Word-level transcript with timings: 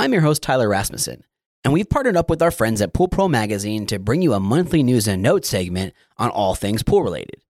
I'm 0.00 0.12
your 0.12 0.22
host, 0.22 0.44
Tyler 0.44 0.68
Rasmussen, 0.68 1.24
and 1.64 1.72
we've 1.72 1.90
partnered 1.90 2.16
up 2.16 2.30
with 2.30 2.40
our 2.40 2.52
friends 2.52 2.80
at 2.80 2.94
Pool 2.94 3.08
Pro 3.08 3.26
Magazine 3.26 3.84
to 3.86 3.98
bring 3.98 4.22
you 4.22 4.32
a 4.32 4.38
monthly 4.38 4.84
news 4.84 5.08
and 5.08 5.20
notes 5.20 5.48
segment 5.48 5.92
on 6.16 6.30
all 6.30 6.54
things 6.54 6.84
pool 6.84 7.02
related. 7.02 7.40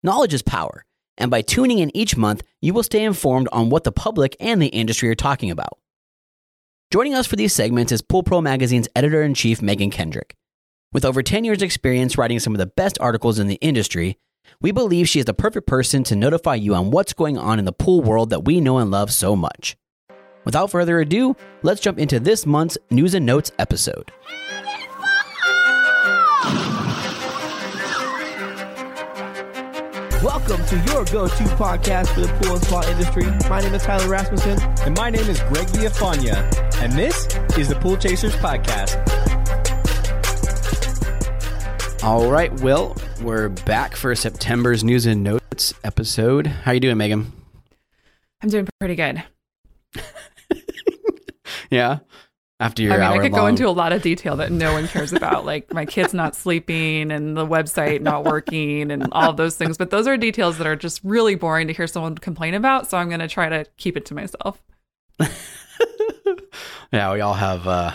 Knowledge 0.00 0.32
is 0.32 0.42
power, 0.42 0.84
and 1.18 1.28
by 1.28 1.42
tuning 1.42 1.80
in 1.80 1.94
each 1.96 2.16
month, 2.16 2.44
you 2.60 2.72
will 2.72 2.84
stay 2.84 3.02
informed 3.02 3.48
on 3.50 3.68
what 3.68 3.82
the 3.82 3.90
public 3.90 4.36
and 4.38 4.62
the 4.62 4.68
industry 4.68 5.08
are 5.08 5.16
talking 5.16 5.50
about. 5.50 5.76
Joining 6.92 7.14
us 7.14 7.26
for 7.26 7.34
these 7.34 7.52
segments 7.52 7.90
is 7.90 8.00
Pool 8.00 8.22
Pro 8.22 8.40
Magazine's 8.40 8.88
editor 8.94 9.24
in 9.24 9.34
chief, 9.34 9.60
Megan 9.60 9.90
Kendrick. 9.90 10.36
With 10.92 11.04
over 11.04 11.20
10 11.20 11.42
years' 11.42 11.62
experience 11.62 12.16
writing 12.16 12.38
some 12.38 12.54
of 12.54 12.58
the 12.58 12.66
best 12.66 12.96
articles 13.00 13.40
in 13.40 13.48
the 13.48 13.56
industry, 13.56 14.18
we 14.60 14.70
believe 14.70 15.08
she 15.08 15.18
is 15.18 15.24
the 15.24 15.34
perfect 15.34 15.66
person 15.66 16.04
to 16.04 16.14
notify 16.14 16.54
you 16.54 16.76
on 16.76 16.92
what's 16.92 17.12
going 17.12 17.36
on 17.36 17.58
in 17.58 17.64
the 17.64 17.72
pool 17.72 18.02
world 18.02 18.30
that 18.30 18.44
we 18.44 18.60
know 18.60 18.78
and 18.78 18.92
love 18.92 19.12
so 19.12 19.34
much. 19.34 19.76
Without 20.44 20.70
further 20.70 20.98
ado, 20.98 21.36
let's 21.62 21.80
jump 21.80 21.98
into 21.98 22.18
this 22.18 22.44
month's 22.44 22.76
News 22.90 23.14
and 23.14 23.24
Notes 23.24 23.52
episode. 23.60 24.10
Welcome 30.22 30.64
to 30.66 30.76
your 30.88 31.04
go-to 31.06 31.44
podcast 31.54 32.08
for 32.12 32.22
the 32.22 32.38
pool 32.40 32.54
and 32.54 32.64
spa 32.64 32.82
industry. 32.88 33.24
My 33.48 33.60
name 33.60 33.74
is 33.74 33.82
Tyler 33.82 34.08
Rasmussen. 34.08 34.60
And 34.84 34.96
my 34.96 35.10
name 35.10 35.28
is 35.28 35.38
Greg 35.42 35.68
Viafania, 35.68 36.36
and 36.82 36.92
this 36.92 37.26
is 37.56 37.68
the 37.68 37.76
Pool 37.76 37.96
Chasers 37.96 38.34
Podcast. 38.36 38.98
All 42.02 42.28
right, 42.28 42.52
Will, 42.60 42.96
we're 43.20 43.48
back 43.48 43.94
for 43.94 44.12
September's 44.16 44.82
News 44.82 45.06
and 45.06 45.22
Notes 45.22 45.72
episode. 45.84 46.48
How 46.48 46.72
you 46.72 46.80
doing, 46.80 46.96
Megan? 46.96 47.32
I'm 48.42 48.48
doing 48.48 48.68
pretty 48.80 48.96
good. 48.96 49.22
Yeah. 51.72 52.00
After 52.60 52.82
your 52.82 52.92
I 52.92 52.96
mean, 52.98 53.18
I 53.18 53.22
could 53.22 53.32
long. 53.32 53.40
go 53.40 53.46
into 53.48 53.66
a 53.66 53.70
lot 53.70 53.92
of 53.92 54.02
detail 54.02 54.36
that 54.36 54.52
no 54.52 54.72
one 54.74 54.86
cares 54.86 55.12
about, 55.12 55.44
like 55.52 55.72
my 55.72 55.84
kid's 55.84 56.14
not 56.14 56.36
sleeping 56.36 57.10
and 57.10 57.36
the 57.36 57.46
website 57.46 58.02
not 58.02 58.24
working 58.24 58.92
and 58.92 59.08
all 59.10 59.32
those 59.32 59.56
things. 59.56 59.76
But 59.76 59.90
those 59.90 60.06
are 60.06 60.16
details 60.16 60.58
that 60.58 60.66
are 60.66 60.76
just 60.76 61.00
really 61.02 61.34
boring 61.34 61.66
to 61.66 61.72
hear 61.72 61.88
someone 61.88 62.16
complain 62.16 62.54
about. 62.54 62.88
So 62.88 62.98
I'm 62.98 63.08
going 63.08 63.20
to 63.20 63.26
try 63.26 63.48
to 63.48 63.64
keep 63.78 63.96
it 63.96 64.04
to 64.06 64.14
myself. 64.14 64.62
yeah, 66.92 67.12
we 67.12 67.20
all 67.20 67.34
have 67.34 67.66
uh, 67.66 67.92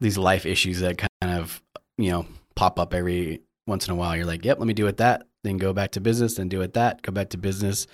these 0.00 0.18
life 0.18 0.46
issues 0.46 0.80
that 0.80 0.98
kind 0.98 1.38
of, 1.38 1.62
you 1.98 2.10
know, 2.10 2.26
pop 2.56 2.80
up 2.80 2.92
every 2.92 3.42
once 3.68 3.86
in 3.86 3.92
a 3.92 3.96
while. 3.96 4.16
You're 4.16 4.26
like, 4.26 4.44
yep, 4.44 4.58
let 4.58 4.66
me 4.66 4.74
do 4.74 4.88
it 4.88 4.96
that, 4.96 5.28
then 5.44 5.58
go 5.58 5.72
back 5.72 5.92
to 5.92 6.00
business, 6.00 6.34
then 6.34 6.48
do 6.48 6.60
it 6.62 6.72
that, 6.72 7.02
go 7.02 7.12
back 7.12 7.28
to 7.30 7.38
business. 7.38 7.86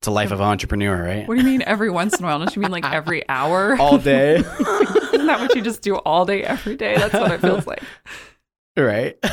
It's 0.00 0.06
a 0.06 0.12
life 0.12 0.30
of 0.30 0.38
an 0.40 0.46
entrepreneur, 0.46 1.02
right? 1.02 1.26
What 1.26 1.34
do 1.34 1.40
you 1.40 1.46
mean 1.46 1.62
every 1.62 1.90
once 1.90 2.16
in 2.16 2.24
a 2.24 2.28
while? 2.28 2.38
Don't 2.38 2.54
you 2.54 2.62
mean 2.62 2.70
like 2.70 2.84
every 2.84 3.28
hour? 3.28 3.76
All 3.80 3.98
day. 3.98 4.36
Isn't 5.12 5.26
that 5.26 5.40
what 5.40 5.54
you 5.56 5.62
just 5.62 5.82
do 5.82 5.96
all 5.96 6.24
day, 6.24 6.44
every 6.44 6.76
day? 6.76 6.96
That's 6.96 7.14
what 7.14 7.32
it 7.32 7.40
feels 7.40 7.66
like. 7.66 7.82
right. 8.76 9.16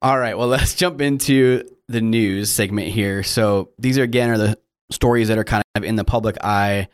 All 0.00 0.18
right. 0.18 0.38
Well, 0.38 0.46
let's 0.46 0.74
jump 0.74 1.00
into 1.00 1.62
the 1.88 2.00
news 2.00 2.50
segment 2.50 2.88
here. 2.88 3.22
So 3.22 3.70
these 3.78 3.98
are 3.98 4.02
again 4.04 4.30
are 4.30 4.38
the 4.38 4.58
stories 4.90 5.28
that 5.28 5.36
are 5.38 5.44
kind 5.44 5.64
of 5.74 5.82
in 5.84 5.96
the 5.96 6.04
public 6.04 6.36
eye. 6.42 6.88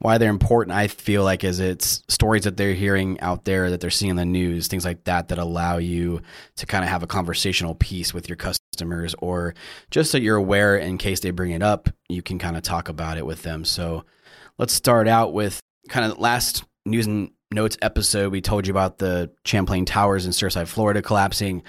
Why 0.00 0.16
they're 0.16 0.30
important, 0.30 0.74
I 0.74 0.88
feel 0.88 1.24
like, 1.24 1.44
is 1.44 1.60
it's 1.60 2.02
stories 2.08 2.44
that 2.44 2.56
they're 2.56 2.72
hearing 2.72 3.20
out 3.20 3.44
there 3.44 3.68
that 3.68 3.80
they're 3.80 3.90
seeing 3.90 4.10
in 4.10 4.16
the 4.16 4.24
news, 4.24 4.66
things 4.66 4.84
like 4.84 5.04
that, 5.04 5.28
that 5.28 5.38
allow 5.38 5.76
you 5.76 6.22
to 6.56 6.66
kind 6.66 6.82
of 6.82 6.88
have 6.88 7.02
a 7.02 7.06
conversational 7.06 7.74
piece 7.74 8.14
with 8.14 8.26
your 8.26 8.36
customers, 8.36 9.14
or 9.18 9.54
just 9.90 10.10
so 10.10 10.16
you're 10.16 10.36
aware 10.36 10.76
in 10.78 10.96
case 10.96 11.20
they 11.20 11.30
bring 11.30 11.50
it 11.50 11.62
up, 11.62 11.90
you 12.08 12.22
can 12.22 12.38
kind 12.38 12.56
of 12.56 12.62
talk 12.62 12.88
about 12.88 13.18
it 13.18 13.26
with 13.26 13.42
them. 13.42 13.62
So 13.62 14.06
let's 14.58 14.72
start 14.72 15.06
out 15.06 15.34
with 15.34 15.60
kind 15.90 16.10
of 16.10 16.18
last 16.18 16.64
news 16.86 17.06
and 17.06 17.30
notes 17.52 17.76
episode. 17.82 18.32
We 18.32 18.40
told 18.40 18.66
you 18.66 18.72
about 18.72 18.96
the 18.98 19.30
Champlain 19.44 19.84
Towers 19.84 20.24
in 20.24 20.32
Surfside, 20.32 20.66
Florida 20.66 21.02
collapsing 21.02 21.62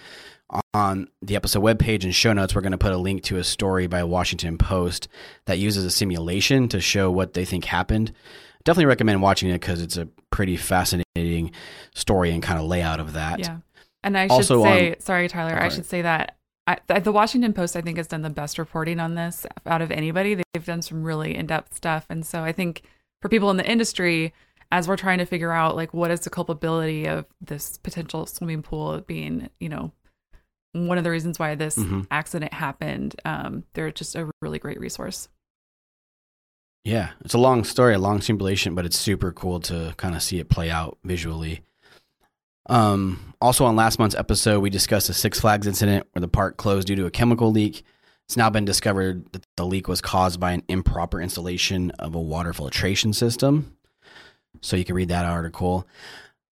on 0.74 1.08
the 1.22 1.36
episode 1.36 1.62
webpage 1.62 2.04
and 2.04 2.14
show 2.14 2.34
notes, 2.34 2.56
we're 2.56 2.62
going 2.62 2.72
to 2.72 2.78
put 2.78 2.92
a 2.92 2.98
link 2.98 3.24
to 3.24 3.38
a 3.38 3.44
story 3.44 3.88
by 3.88 4.04
Washington 4.04 4.58
Post 4.58 5.08
that 5.46 5.60
uses 5.60 5.86
a 5.86 5.92
simulation 5.92 6.68
to 6.70 6.82
show 6.82 7.10
what 7.12 7.34
they 7.34 7.46
think 7.46 7.66
happened. 7.66 8.12
Definitely 8.64 8.86
recommend 8.88 9.22
watching 9.22 9.50
it 9.50 9.60
because 9.60 9.82
it's 9.82 9.98
a 9.98 10.08
pretty 10.30 10.58
fascinating 10.58 11.52
story 11.96 12.32
and 12.32 12.44
kind 12.44 12.60
of 12.60 12.66
layout 12.66 13.00
of 13.00 13.14
that. 13.14 13.40
Yeah. 13.40 13.58
And 14.04 14.18
I 14.18 14.26
should 14.26 14.32
Also 14.34 14.64
say, 14.64 14.92
on- 14.92 15.00
sorry, 15.00 15.28
Tyler, 15.28 15.60
I 15.60 15.70
should 15.70 15.86
say 15.86 16.02
that 16.02 16.38
I, 16.68 16.78
the 17.00 17.12
Washington 17.12 17.54
Post, 17.54 17.76
I 17.76 17.82
think, 17.82 17.98
has 17.98 18.08
done 18.08 18.22
the 18.22 18.30
best 18.30 18.60
reporting 18.60 19.00
on 19.00 19.16
this 19.16 19.46
out 19.66 19.82
of 19.82 19.92
anybody. 19.92 20.36
They've 20.36 20.66
done 20.66 20.82
some 20.82 21.04
really 21.04 21.36
in 21.36 21.48
depth 21.48 21.74
stuff. 21.74 22.06
And 22.10 22.26
so 22.26 22.44
I 22.44 22.52
think 22.52 22.84
for 23.22 23.30
people 23.30 23.50
in 23.52 23.58
the 23.58 23.70
industry, 23.70 24.34
as 24.72 24.88
we're 24.88 24.98
trying 24.98 25.18
to 25.18 25.26
figure 25.26 25.52
out, 25.52 25.76
like, 25.76 25.94
what 25.94 26.12
is 26.12 26.22
the 26.22 26.30
culpability 26.30 27.08
of 27.08 27.26
this 27.42 27.78
potential 27.80 28.26
swimming 28.26 28.62
pool 28.62 29.02
being, 29.02 29.50
you 29.60 29.70
know, 29.70 29.92
one 30.74 30.98
of 30.98 31.04
the 31.04 31.12
reasons 31.12 31.38
why 31.40 31.56
this 31.56 31.78
Mhm. 31.78 32.08
accident 32.12 32.54
happened, 32.54 33.16
um, 33.26 33.64
they're 33.74 33.92
just 33.92 34.16
a 34.16 34.30
really 34.42 34.60
great 34.60 34.80
resource. 34.80 35.28
Yeah, 36.84 37.12
it's 37.24 37.34
a 37.34 37.38
long 37.38 37.64
story, 37.64 37.94
a 37.94 38.00
long 38.00 38.22
simulation, 38.22 38.74
but 38.74 38.86
it's 38.86 38.98
super 38.98 39.32
cool 39.32 39.60
to 39.62 39.94
kind 39.98 40.16
of 40.16 40.24
see 40.24 40.40
it 40.40 40.50
play 40.50 40.72
out 40.72 40.98
visually. 41.04 41.62
Um, 42.68 43.34
also, 43.42 43.66
on 43.66 43.76
last 43.76 44.00
month's 44.00 44.16
episode, 44.16 44.62
we 44.62 44.70
discussed 44.70 45.10
a 45.10 45.14
Six 45.14 45.40
Flags 45.40 45.68
incident 45.68 46.08
where 46.14 46.22
the 46.22 46.28
park 46.28 46.58
closed 46.58 46.88
due 46.88 46.96
to 46.96 47.06
a 47.06 47.12
chemical 47.12 47.52
leak. 47.52 47.84
It's 48.28 48.38
now 48.38 48.50
been 48.50 48.66
discovered 48.66 49.32
that 49.34 49.46
the 49.58 49.66
leak 49.66 49.88
was 49.88 50.00
caused 50.02 50.40
by 50.40 50.54
an 50.54 50.64
improper 50.68 51.22
installation 51.22 51.92
of 51.92 52.16
a 52.16 52.22
water 52.22 52.54
filtration 52.54 53.14
system. 53.14 53.76
So 54.62 54.76
you 54.76 54.86
can 54.86 54.96
read 54.96 55.10
that 55.10 55.26
article. 55.26 55.88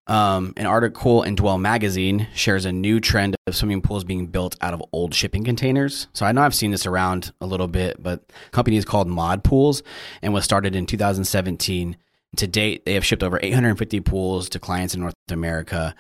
Um, 0.10 0.54
an 0.58 0.66
article 0.66 1.22
in 1.22 1.36
Dwell 1.36 1.60
magazine 1.60 2.28
shares 2.34 2.66
a 2.66 2.72
new 2.72 3.00
trend 3.00 3.36
of 3.46 3.56
swimming 3.56 3.84
pools 3.84 4.04
being 4.04 4.26
built 4.26 4.56
out 4.60 4.74
of 4.74 4.82
old 4.92 5.14
shipping 5.14 5.44
containers. 5.44 6.08
So 6.14 6.26
I 6.26 6.32
know 6.32 6.42
I've 6.42 6.56
seen 6.56 6.72
this 6.72 6.88
around 6.88 7.32
a 7.40 7.46
little 7.46 7.68
bit, 7.68 8.02
but 8.02 8.24
company 8.50 8.78
is 8.78 8.86
called 8.86 9.08
Mod 9.08 9.44
Pools 9.44 9.84
and 10.24 10.34
was 10.34 10.44
started 10.44 10.76
in 10.76 10.88
2017. 10.88 11.96
To 12.38 12.48
date, 12.48 12.86
they 12.86 12.96
have 12.96 13.06
shipped 13.06 13.22
over 13.22 13.40
850 13.40 14.00
pools 14.00 14.50
to 14.50 14.60
clients 14.60 14.96
in 14.96 15.02
North 15.02 15.14
America, 15.30 15.94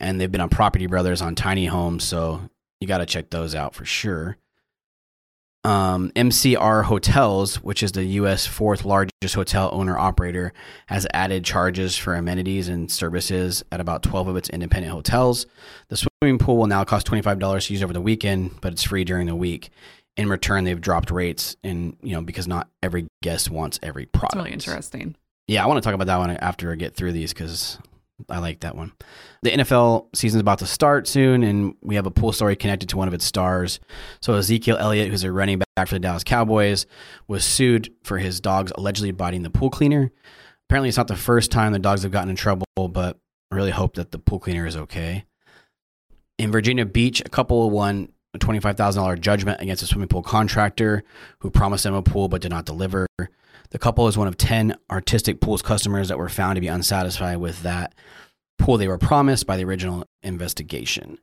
and 0.00 0.20
they've 0.20 0.30
been 0.30 0.40
on 0.40 0.48
Property 0.48 0.88
Brothers 0.88 1.22
on 1.22 1.36
tiny 1.36 1.66
homes. 1.66 2.02
So 2.02 2.40
you 2.80 2.88
got 2.88 2.98
to 2.98 3.06
check 3.06 3.30
those 3.30 3.54
out 3.54 3.76
for 3.76 3.84
sure. 3.84 4.38
Um, 5.64 6.10
MCR 6.16 6.84
Hotels, 6.84 7.62
which 7.62 7.84
is 7.84 7.92
the 7.92 8.04
U.S. 8.04 8.46
fourth 8.46 8.84
largest 8.84 9.34
hotel 9.34 9.70
owner 9.72 9.96
operator, 9.96 10.52
has 10.86 11.06
added 11.14 11.44
charges 11.44 11.96
for 11.96 12.14
amenities 12.14 12.68
and 12.68 12.90
services 12.90 13.64
at 13.70 13.80
about 13.80 14.02
12 14.02 14.28
of 14.28 14.36
its 14.36 14.48
independent 14.48 14.92
hotels. 14.92 15.46
The 15.88 15.96
swimming 15.96 16.38
pool 16.38 16.56
will 16.56 16.66
now 16.66 16.82
cost 16.82 17.06
$25 17.06 17.66
to 17.66 17.72
use 17.72 17.82
over 17.82 17.92
the 17.92 18.00
weekend, 18.00 18.60
but 18.60 18.72
it's 18.72 18.82
free 18.82 19.04
during 19.04 19.28
the 19.28 19.36
week. 19.36 19.70
In 20.16 20.28
return, 20.28 20.64
they've 20.64 20.80
dropped 20.80 21.10
rates, 21.10 21.56
and 21.64 21.96
you 22.02 22.12
know 22.12 22.20
because 22.20 22.46
not 22.46 22.68
every 22.82 23.06
guest 23.22 23.50
wants 23.50 23.78
every 23.82 24.04
product. 24.04 24.34
It's 24.34 24.36
really 24.36 24.52
interesting. 24.52 25.16
Yeah, 25.48 25.64
I 25.64 25.66
want 25.66 25.82
to 25.82 25.86
talk 25.86 25.94
about 25.94 26.08
that 26.08 26.18
one 26.18 26.30
after 26.30 26.70
I 26.70 26.74
get 26.74 26.94
through 26.94 27.12
these 27.12 27.32
because 27.32 27.78
I 28.28 28.38
like 28.38 28.60
that 28.60 28.76
one. 28.76 28.92
The 29.42 29.50
NFL 29.50 30.14
season's 30.14 30.40
about 30.40 30.58
to 30.60 30.66
start 30.66 31.06
soon, 31.06 31.42
and 31.42 31.74
we 31.82 31.96
have 31.96 32.06
a 32.06 32.10
pool 32.10 32.32
story 32.32 32.56
connected 32.56 32.88
to 32.90 32.96
one 32.96 33.08
of 33.08 33.14
its 33.14 33.24
stars. 33.24 33.80
So 34.20 34.34
Ezekiel 34.34 34.76
Elliott, 34.78 35.08
who's 35.08 35.24
a 35.24 35.32
running 35.32 35.60
back 35.76 35.88
for 35.88 35.94
the 35.94 36.00
Dallas 36.00 36.24
Cowboys, 36.24 36.86
was 37.28 37.44
sued 37.44 37.92
for 38.04 38.18
his 38.18 38.40
dogs 38.40 38.72
allegedly 38.76 39.12
biting 39.12 39.42
the 39.42 39.50
pool 39.50 39.70
cleaner. 39.70 40.10
Apparently, 40.68 40.88
it's 40.88 40.98
not 40.98 41.08
the 41.08 41.16
first 41.16 41.50
time 41.50 41.72
the 41.72 41.78
dogs 41.78 42.02
have 42.02 42.12
gotten 42.12 42.30
in 42.30 42.36
trouble, 42.36 42.66
but 42.76 43.18
I 43.50 43.56
really 43.56 43.70
hope 43.70 43.96
that 43.96 44.10
the 44.10 44.18
pool 44.18 44.38
cleaner 44.38 44.66
is 44.66 44.76
okay. 44.76 45.24
In 46.38 46.50
Virginia 46.50 46.86
Beach, 46.86 47.20
a 47.20 47.28
couple 47.28 47.70
won 47.70 48.08
a 48.34 48.38
$25,000 48.38 49.20
judgment 49.20 49.60
against 49.60 49.82
a 49.82 49.86
swimming 49.86 50.08
pool 50.08 50.22
contractor 50.22 51.04
who 51.40 51.50
promised 51.50 51.84
them 51.84 51.94
a 51.94 52.02
pool 52.02 52.28
but 52.28 52.40
did 52.40 52.50
not 52.50 52.64
deliver. 52.64 53.06
The 53.72 53.78
couple 53.78 54.06
is 54.06 54.18
one 54.18 54.28
of 54.28 54.36
10 54.36 54.76
artistic 54.90 55.40
pools 55.40 55.62
customers 55.62 56.08
that 56.08 56.18
were 56.18 56.28
found 56.28 56.56
to 56.56 56.60
be 56.60 56.68
unsatisfied 56.68 57.38
with 57.38 57.62
that 57.62 57.94
pool 58.58 58.76
they 58.76 58.86
were 58.86 58.98
promised 58.98 59.46
by 59.46 59.56
the 59.56 59.64
original 59.64 60.04
investigation. 60.22 61.18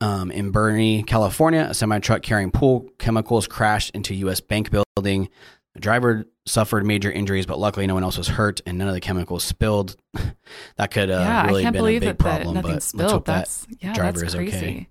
Um, 0.00 0.30
in 0.30 0.50
Burney, 0.52 1.02
California, 1.02 1.66
a 1.68 1.74
semi 1.74 1.98
truck 1.98 2.22
carrying 2.22 2.50
pool 2.50 2.88
chemicals 2.98 3.46
crashed 3.46 3.90
into 3.94 4.14
U.S. 4.14 4.40
Bank 4.40 4.70
building. 4.70 5.28
The 5.74 5.80
driver 5.80 6.24
suffered 6.46 6.86
major 6.86 7.10
injuries, 7.12 7.46
but 7.46 7.58
luckily 7.58 7.86
no 7.86 7.94
one 7.94 8.04
else 8.04 8.16
was 8.16 8.28
hurt 8.28 8.60
and 8.64 8.78
none 8.78 8.88
of 8.88 8.94
the 8.94 9.00
chemicals 9.00 9.44
spilled. 9.44 9.96
that 10.76 10.90
could 10.90 11.10
uh, 11.10 11.14
yeah, 11.18 11.46
really 11.46 11.60
I 11.60 11.64
can't 11.64 11.74
been 11.74 11.80
a 11.80 11.82
believe 11.82 12.00
big 12.00 12.08
that, 12.10 12.18
problem, 12.18 12.54
that 12.54 12.54
nothing 12.54 12.62
but 12.62 12.72
let's 12.74 12.86
spilled. 12.86 13.10
hope 13.10 13.24
that 13.26 13.38
That's 13.38 13.66
yeah, 13.80 13.92
driver 13.92 14.20
that's 14.20 14.34
is 14.34 14.34
crazy. 14.36 14.56
okay. 14.56 14.88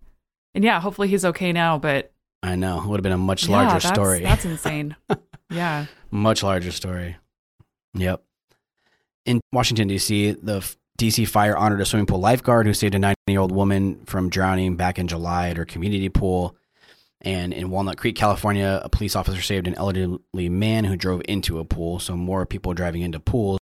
And 0.53 0.63
yeah, 0.63 0.79
hopefully 0.79 1.07
he's 1.07 1.25
okay 1.25 1.53
now. 1.53 1.79
But 1.79 2.11
I 2.43 2.55
know 2.55 2.81
it 2.81 2.87
would 2.87 2.99
have 2.99 3.03
been 3.03 3.11
a 3.13 3.17
much 3.17 3.47
yeah, 3.47 3.55
larger 3.55 3.73
that's- 3.79 3.93
story. 3.93 4.21
That's 4.21 4.45
insane. 4.45 4.95
yeah. 5.49 5.87
Much 6.11 6.43
larger 6.43 6.71
story. 6.71 7.17
Yep. 7.93 8.23
In 9.25 9.41
Washington, 9.51 9.87
D.C., 9.87 10.31
the 10.41 10.75
D.C. 10.97 11.25
fire 11.25 11.55
honored 11.55 11.81
a 11.81 11.85
swimming 11.85 12.05
pool 12.05 12.19
lifeguard 12.19 12.65
who 12.65 12.73
saved 12.73 12.95
a 12.95 12.99
90 12.99 13.15
year 13.27 13.39
old 13.39 13.51
woman 13.51 14.03
from 14.05 14.29
drowning 14.29 14.75
back 14.75 14.99
in 14.99 15.07
July 15.07 15.49
at 15.49 15.57
her 15.57 15.65
community 15.65 16.09
pool. 16.09 16.55
And 17.21 17.53
in 17.53 17.69
Walnut 17.69 17.97
Creek, 17.97 18.15
California, 18.15 18.79
a 18.83 18.87
police 18.89 19.15
officer 19.15 19.41
saved 19.41 19.67
an 19.67 19.75
elderly 19.75 20.49
man 20.49 20.85
who 20.85 20.95
drove 20.95 21.21
into 21.27 21.59
a 21.59 21.65
pool. 21.65 21.99
So 21.99 22.15
more 22.15 22.45
people 22.45 22.73
driving 22.73 23.01
into 23.01 23.19
pools. 23.19 23.59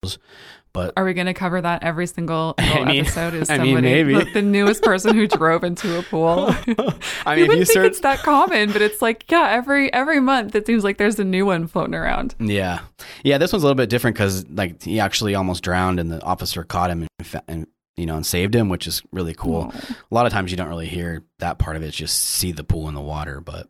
But 0.74 0.94
Are 0.98 1.06
we 1.06 1.14
going 1.14 1.28
to 1.28 1.36
cover 1.36 1.62
that 1.62 1.84
every 1.84 2.08
single, 2.08 2.56
I 2.58 2.84
mean- 2.84 3.02
episode? 3.02 3.36
Is 3.36 3.48
I 3.52 3.58
somebody 3.58 3.74
mean, 3.76 3.84
maybe. 3.84 4.16
the, 4.16 4.26
the 4.34 4.42
newest 4.42 4.82
person 4.82 5.16
who 5.16 5.28
drove 5.28 5.64
into 5.64 6.00
a 6.00 6.02
pool? 6.02 6.48
I 6.50 6.56
mean, 7.36 7.42
wouldn't 7.48 7.60
you 7.60 7.66
think 7.66 7.68
search, 7.68 7.86
it's 7.92 8.00
that 8.00 8.24
common, 8.24 8.72
but 8.72 8.82
it's 8.82 9.00
like 9.00 9.30
yeah, 9.32 9.50
every 9.52 9.94
every 9.94 10.20
month 10.20 10.56
it 10.56 10.66
seems 10.66 10.84
like 10.84 10.98
there's 10.98 11.20
a 11.20 11.24
new 11.24 11.46
one 11.46 11.68
floating 11.68 11.94
around. 11.94 12.34
yeah, 12.40 12.80
yeah, 13.24 13.38
this 13.38 13.54
one's 13.54 13.62
a 13.62 13.68
little 13.68 13.76
bit 13.78 13.90
different 13.92 14.16
because 14.16 14.50
like 14.50 14.82
he 14.82 15.00
actually 15.00 15.36
almost 15.36 15.62
drowned, 15.64 16.00
and 16.00 16.12
the 16.12 16.20
officer 16.24 16.64
caught 16.64 16.90
him 16.90 17.06
and, 17.20 17.28
fa- 17.28 17.44
and 17.48 17.68
you 17.98 18.06
know 18.06 18.16
and 18.16 18.26
saved 18.26 18.56
him, 18.56 18.70
which 18.70 18.88
is 18.88 19.02
really 19.12 19.34
cool. 19.34 19.72
Oh, 19.74 19.96
A 20.12 20.14
lot 20.14 20.26
of 20.26 20.32
times 20.32 20.52
you 20.52 20.58
don't 20.58 20.70
really 20.70 20.88
hear 20.88 21.24
that 21.40 21.60
part 21.60 21.76
of 21.76 21.84
it; 21.84 21.92
just 21.92 22.20
see 22.20 22.52
the 22.52 22.64
pool 22.64 22.88
in 22.90 22.96
the 22.96 23.02
water. 23.02 23.40
But 23.42 23.68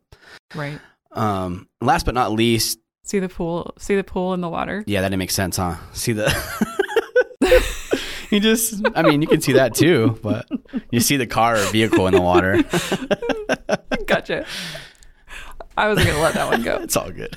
right. 0.54 0.78
um, 1.12 1.68
last 1.80 2.06
but 2.06 2.14
not 2.14 2.32
least, 2.32 2.78
See 3.04 3.18
the 3.18 3.28
pool. 3.28 3.74
See 3.78 3.96
the 3.96 4.04
pool 4.04 4.32
in 4.32 4.40
the 4.40 4.48
water. 4.48 4.82
Yeah, 4.86 5.02
that 5.02 5.10
didn't 5.10 5.18
make 5.18 5.30
sense, 5.30 5.58
huh? 5.58 5.76
See 5.92 6.12
the. 6.12 6.34
you 8.30 8.40
just, 8.40 8.80
I 8.94 9.02
mean, 9.02 9.20
you 9.20 9.28
can 9.28 9.42
see 9.42 9.52
that 9.52 9.74
too, 9.74 10.18
but 10.22 10.48
you 10.90 11.00
see 11.00 11.18
the 11.18 11.26
car 11.26 11.56
or 11.56 11.64
vehicle 11.66 12.06
in 12.06 12.14
the 12.14 12.22
water. 12.22 12.62
Gotcha. 14.06 14.46
I 15.76 15.88
wasn't 15.88 16.06
gonna 16.08 16.20
let 16.22 16.32
that 16.34 16.48
one 16.50 16.62
go. 16.62 16.76
it's 16.82 16.96
all 16.96 17.10
good. 17.10 17.36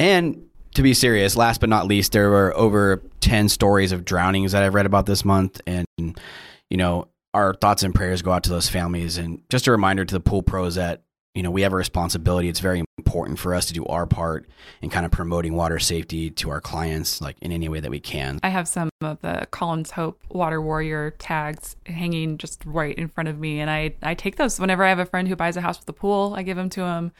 and 0.00 0.46
to 0.74 0.82
be 0.82 0.94
serious, 0.94 1.36
last 1.36 1.60
but 1.60 1.68
not 1.68 1.86
least, 1.86 2.12
there 2.12 2.30
were 2.30 2.56
over 2.56 3.02
10 3.20 3.48
stories 3.48 3.92
of 3.92 4.04
drownings 4.04 4.52
that 4.52 4.62
I've 4.62 4.74
read 4.74 4.86
about 4.86 5.06
this 5.06 5.24
month. 5.24 5.60
And, 5.66 5.86
you 5.98 6.76
know, 6.76 7.08
our 7.34 7.54
thoughts 7.54 7.82
and 7.82 7.94
prayers 7.94 8.22
go 8.22 8.32
out 8.32 8.44
to 8.44 8.50
those 8.50 8.68
families. 8.68 9.18
And 9.18 9.42
just 9.50 9.66
a 9.66 9.72
reminder 9.72 10.04
to 10.04 10.14
the 10.14 10.20
pool 10.20 10.42
pros 10.42 10.76
that, 10.76 11.02
you 11.34 11.42
know, 11.42 11.50
we 11.50 11.62
have 11.62 11.72
a 11.72 11.76
responsibility. 11.76 12.48
It's 12.48 12.60
very 12.60 12.84
important 12.98 13.38
for 13.38 13.54
us 13.54 13.66
to 13.66 13.72
do 13.72 13.84
our 13.86 14.06
part 14.06 14.48
in 14.82 14.90
kind 14.90 15.06
of 15.06 15.12
promoting 15.12 15.54
water 15.54 15.78
safety 15.78 16.30
to 16.30 16.50
our 16.50 16.60
clients, 16.60 17.20
like 17.20 17.36
in 17.40 17.52
any 17.52 17.68
way 17.68 17.80
that 17.80 17.90
we 17.90 18.00
can. 18.00 18.40
I 18.42 18.48
have 18.48 18.66
some 18.66 18.90
of 19.00 19.20
the 19.20 19.46
Colin's 19.50 19.92
Hope 19.92 20.22
Water 20.28 20.60
Warrior 20.60 21.12
tags 21.18 21.76
hanging 21.86 22.36
just 22.36 22.64
right 22.64 22.96
in 22.96 23.08
front 23.08 23.28
of 23.28 23.38
me, 23.38 23.60
and 23.60 23.70
I 23.70 23.94
I 24.02 24.14
take 24.14 24.36
those 24.36 24.58
whenever 24.58 24.84
I 24.84 24.88
have 24.88 24.98
a 24.98 25.06
friend 25.06 25.28
who 25.28 25.36
buys 25.36 25.56
a 25.56 25.60
house 25.60 25.78
with 25.78 25.88
a 25.88 25.92
pool. 25.92 26.34
I 26.36 26.42
give 26.42 26.56
them 26.56 26.68
to 26.70 26.80
them. 26.80 27.12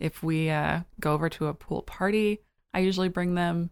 If 0.00 0.22
we 0.22 0.48
uh, 0.48 0.80
go 0.98 1.12
over 1.12 1.28
to 1.28 1.46
a 1.46 1.54
pool 1.54 1.82
party, 1.82 2.40
I 2.78 2.82
usually 2.82 3.08
bring 3.08 3.34
them. 3.34 3.70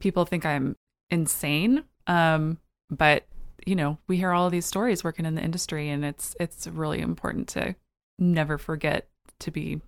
People 0.00 0.24
think 0.24 0.44
I'm 0.44 0.74
insane, 1.12 1.84
um, 2.08 2.58
but 2.90 3.24
you 3.64 3.76
know 3.76 3.98
we 4.08 4.16
hear 4.16 4.32
all 4.32 4.50
these 4.50 4.66
stories 4.66 5.04
working 5.04 5.26
in 5.26 5.36
the 5.36 5.42
industry, 5.42 5.88
and 5.88 6.04
it's 6.04 6.34
it's 6.40 6.66
really 6.66 6.98
important 6.98 7.46
to 7.50 7.76
never 8.18 8.58
forget 8.58 9.06
to 9.38 9.52
be 9.52 9.80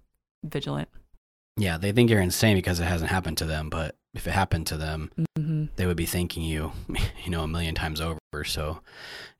vigilant. 0.44 0.88
Yeah, 1.56 1.78
they 1.78 1.90
think 1.90 2.10
you're 2.10 2.20
insane 2.20 2.56
because 2.56 2.78
it 2.78 2.84
hasn't 2.84 3.10
happened 3.10 3.38
to 3.38 3.44
them, 3.44 3.70
but 3.70 3.96
if 4.14 4.28
it 4.28 4.30
happened 4.30 4.68
to 4.68 4.76
them, 4.76 5.10
hmm 5.36 5.64
they 5.74 5.86
would 5.86 5.96
be 5.96 6.06
thanking 6.06 6.44
you, 6.44 6.70
you 7.24 7.30
know, 7.32 7.42
a 7.42 7.48
million 7.48 7.74
times 7.74 8.00
over. 8.00 8.20
So 8.44 8.78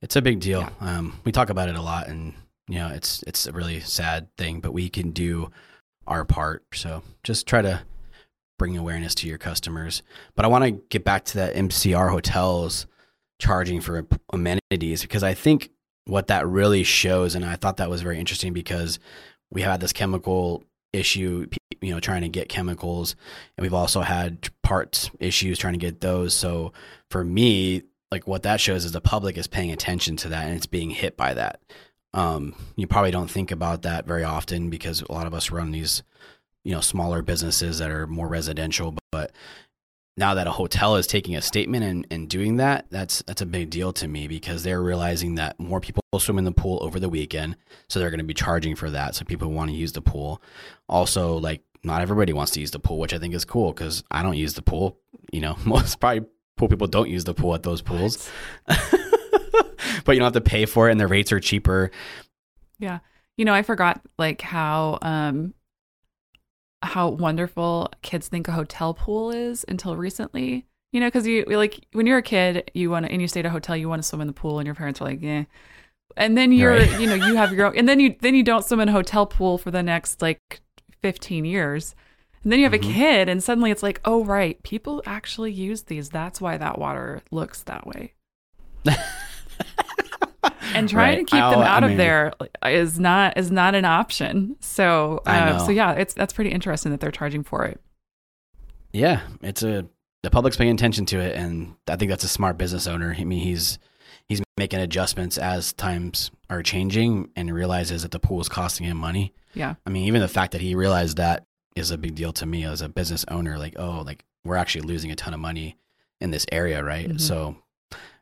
it's 0.02 0.16
a 0.16 0.22
big 0.22 0.40
deal. 0.40 0.68
Um, 0.80 1.20
we 1.22 1.30
talk 1.30 1.50
about 1.50 1.68
it 1.68 1.76
a 1.76 1.82
lot, 1.82 2.08
and 2.08 2.34
you 2.66 2.80
know, 2.80 2.88
it's 2.88 3.22
it's 3.28 3.46
a 3.46 3.52
really 3.52 3.78
sad 3.78 4.26
thing, 4.36 4.58
but 4.58 4.72
we 4.72 4.88
can 4.88 5.12
do 5.12 5.52
our 6.04 6.24
part. 6.24 6.64
So 6.74 7.04
just 7.22 7.46
try 7.46 7.62
to 7.62 7.82
bring 8.58 8.76
awareness 8.76 9.14
to 9.16 9.28
your 9.28 9.38
customers. 9.38 10.02
But 10.34 10.44
I 10.44 10.48
want 10.48 10.64
to 10.64 10.70
get 10.90 11.04
back 11.04 11.24
to 11.26 11.38
that 11.38 11.54
MCR 11.54 12.10
hotels 12.10 12.86
charging 13.40 13.80
for 13.80 14.06
amenities 14.32 15.02
because 15.02 15.22
I 15.22 15.34
think 15.34 15.70
what 16.06 16.28
that 16.28 16.46
really 16.46 16.84
shows, 16.84 17.34
and 17.34 17.44
I 17.44 17.56
thought 17.56 17.78
that 17.78 17.90
was 17.90 18.02
very 18.02 18.18
interesting 18.18 18.52
because 18.52 18.98
we 19.50 19.62
had 19.62 19.80
this 19.80 19.92
chemical 19.92 20.64
issue, 20.92 21.46
you 21.80 21.92
know, 21.92 22.00
trying 22.00 22.22
to 22.22 22.28
get 22.28 22.48
chemicals, 22.48 23.16
and 23.56 23.62
we've 23.62 23.74
also 23.74 24.00
had 24.00 24.48
parts 24.62 25.10
issues 25.18 25.58
trying 25.58 25.74
to 25.74 25.78
get 25.78 26.00
those. 26.00 26.34
So 26.34 26.72
for 27.10 27.24
me, 27.24 27.82
like 28.10 28.28
what 28.28 28.44
that 28.44 28.60
shows 28.60 28.84
is 28.84 28.92
the 28.92 29.00
public 29.00 29.36
is 29.36 29.46
paying 29.46 29.72
attention 29.72 30.16
to 30.18 30.28
that 30.28 30.46
and 30.46 30.56
it's 30.56 30.66
being 30.66 30.90
hit 30.90 31.16
by 31.16 31.34
that. 31.34 31.60
Um, 32.12 32.54
you 32.76 32.86
probably 32.86 33.10
don't 33.10 33.30
think 33.30 33.50
about 33.50 33.82
that 33.82 34.06
very 34.06 34.22
often 34.22 34.70
because 34.70 35.02
a 35.02 35.10
lot 35.10 35.26
of 35.26 35.34
us 35.34 35.50
run 35.50 35.72
these, 35.72 36.04
you 36.64 36.72
know, 36.72 36.80
smaller 36.80 37.22
businesses 37.22 37.78
that 37.78 37.90
are 37.90 38.06
more 38.06 38.26
residential. 38.26 38.94
But 39.12 39.32
now 40.16 40.34
that 40.34 40.46
a 40.46 40.52
hotel 40.52 40.96
is 40.96 41.06
taking 41.06 41.36
a 41.36 41.42
statement 41.42 41.84
and, 41.84 42.06
and 42.10 42.28
doing 42.28 42.56
that, 42.56 42.86
that's 42.90 43.22
that's 43.22 43.42
a 43.42 43.46
big 43.46 43.70
deal 43.70 43.92
to 43.94 44.08
me 44.08 44.26
because 44.26 44.62
they're 44.62 44.82
realizing 44.82 45.36
that 45.36 45.58
more 45.60 45.80
people 45.80 46.02
swim 46.18 46.38
in 46.38 46.44
the 46.44 46.52
pool 46.52 46.78
over 46.82 46.98
the 46.98 47.08
weekend, 47.08 47.56
so 47.88 47.98
they're 47.98 48.10
going 48.10 48.18
to 48.18 48.24
be 48.24 48.34
charging 48.34 48.74
for 48.74 48.90
that. 48.90 49.14
So 49.14 49.24
people 49.24 49.50
want 49.50 49.70
to 49.70 49.76
use 49.76 49.92
the 49.92 50.02
pool. 50.02 50.40
Also, 50.88 51.36
like 51.38 51.62
not 51.82 52.00
everybody 52.00 52.32
wants 52.32 52.52
to 52.52 52.60
use 52.60 52.70
the 52.70 52.78
pool, 52.78 52.98
which 52.98 53.12
I 53.12 53.18
think 53.18 53.34
is 53.34 53.44
cool 53.44 53.72
because 53.72 54.02
I 54.10 54.22
don't 54.22 54.36
use 54.36 54.54
the 54.54 54.62
pool. 54.62 54.98
You 55.32 55.40
know, 55.40 55.56
most 55.64 56.00
probably 56.00 56.26
pool 56.56 56.68
people 56.68 56.86
don't 56.86 57.10
use 57.10 57.24
the 57.24 57.34
pool 57.34 57.54
at 57.54 57.62
those 57.62 57.82
pools, 57.82 58.30
but 58.66 60.12
you 60.12 60.18
don't 60.18 60.22
have 60.22 60.32
to 60.32 60.40
pay 60.40 60.64
for 60.64 60.88
it, 60.88 60.92
and 60.92 61.00
the 61.00 61.08
rates 61.08 61.32
are 61.32 61.40
cheaper. 61.40 61.90
Yeah. 62.78 63.00
You 63.36 63.44
know, 63.44 63.52
I 63.52 63.62
forgot 63.62 64.00
like 64.16 64.40
how 64.40 64.98
um 65.02 65.54
how 66.84 67.08
wonderful 67.08 67.90
kids 68.02 68.28
think 68.28 68.48
a 68.48 68.52
hotel 68.52 68.94
pool 68.94 69.30
is 69.30 69.64
until 69.68 69.96
recently. 69.96 70.66
You 70.92 71.00
know, 71.00 71.06
because 71.08 71.26
you 71.26 71.44
like 71.46 71.86
when 71.92 72.06
you're 72.06 72.18
a 72.18 72.22
kid, 72.22 72.70
you 72.74 72.88
want 72.90 73.06
to 73.06 73.12
and 73.12 73.20
you 73.20 73.26
stay 73.28 73.40
at 73.40 73.46
a 73.46 73.50
hotel, 73.50 73.76
you 73.76 73.88
want 73.88 74.02
to 74.02 74.08
swim 74.08 74.20
in 74.20 74.26
the 74.28 74.32
pool, 74.32 74.58
and 74.60 74.66
your 74.66 74.74
parents 74.76 75.00
are 75.00 75.04
like, 75.04 75.20
"Yeah." 75.20 75.44
And 76.16 76.38
then 76.38 76.52
you're, 76.52 76.70
Right. 76.76 77.00
you 77.00 77.08
know, 77.08 77.14
you 77.16 77.34
have 77.34 77.52
your 77.52 77.66
own, 77.66 77.76
and 77.76 77.88
then 77.88 77.98
you 77.98 78.14
then 78.20 78.34
you 78.36 78.44
don't 78.44 78.64
swim 78.64 78.78
in 78.80 78.88
a 78.88 78.92
hotel 78.92 79.26
pool 79.26 79.58
for 79.58 79.72
the 79.72 79.82
next 79.82 80.22
like 80.22 80.38
15 81.02 81.44
years. 81.44 81.96
And 82.44 82.52
then 82.52 82.60
you 82.60 82.64
have 82.66 82.72
Mhm. 82.72 82.90
a 82.90 82.92
kid, 82.92 83.28
and 83.28 83.42
suddenly 83.42 83.70
it's 83.72 83.82
like, 83.82 84.00
oh 84.04 84.22
right, 84.24 84.62
people 84.62 85.02
actually 85.06 85.50
use 85.50 85.84
these. 85.84 86.10
That's 86.10 86.40
why 86.40 86.56
that 86.58 86.78
water 86.78 87.22
looks 87.32 87.62
that 87.62 87.86
way. 87.86 88.12
and 90.74 90.88
trying 90.88 91.16
Right. 91.18 91.18
to 91.18 91.24
keep 91.24 91.40
them 91.40 91.42
I'll- 91.42 91.60
I 91.62 91.66
out 91.68 91.84
of 91.84 91.90
mean- 91.90 91.98
there 91.98 92.32
is 92.66 92.98
not 92.98 93.36
is 93.38 93.50
not 93.50 93.74
an 93.74 93.84
option. 93.84 94.56
So, 94.60 95.22
uh, 95.26 95.58
so 95.58 95.70
yeah, 95.70 95.92
it's 95.92 96.14
that's 96.14 96.32
pretty 96.32 96.50
interesting 96.50 96.92
that 96.92 97.00
they're 97.00 97.10
charging 97.10 97.42
for 97.44 97.64
it. 97.64 97.80
Yeah, 98.92 99.20
it's 99.42 99.62
a 99.62 99.86
the 100.22 100.30
public's 100.30 100.56
paying 100.56 100.70
attention 100.72 101.04
to 101.06 101.18
it, 101.20 101.36
and 101.36 101.74
I 101.86 101.96
think 101.96 102.10
that's 102.10 102.24
a 102.24 102.28
smart 102.28 102.56
business 102.56 102.86
owner. 102.86 103.14
I 103.18 103.24
mean, 103.24 103.40
he's 103.40 103.78
he's 104.28 104.40
making 104.56 104.80
adjustments 104.80 105.36
as 105.36 105.72
times 105.72 106.30
are 106.48 106.62
changing, 106.62 107.28
and 107.36 107.52
realizes 107.52 108.02
that 108.02 108.10
the 108.10 108.18
pool 108.20 108.40
is 108.40 108.48
costing 108.48 108.86
him 108.86 108.96
money. 108.96 109.34
Yeah. 109.54 109.74
I 109.86 109.90
mean, 109.90 110.04
even 110.06 110.20
the 110.20 110.28
fact 110.28 110.52
that 110.52 110.60
he 110.60 110.74
realized 110.74 111.16
that 111.18 111.44
is 111.76 111.90
a 111.90 111.98
big 111.98 112.14
deal 112.14 112.32
to 112.32 112.46
me 112.46 112.64
as 112.64 112.80
a 112.80 112.88
business 112.88 113.24
owner. 113.28 113.58
Like, 113.58 113.74
oh, 113.78 114.02
like 114.06 114.24
we're 114.44 114.56
actually 114.56 114.82
losing 114.82 115.10
a 115.10 115.16
ton 115.16 115.34
of 115.34 115.40
money 115.40 115.76
in 116.20 116.30
this 116.30 116.46
area, 116.52 116.82
right? 116.82 117.08
Mhm. 117.08 117.20
So, 117.20 117.56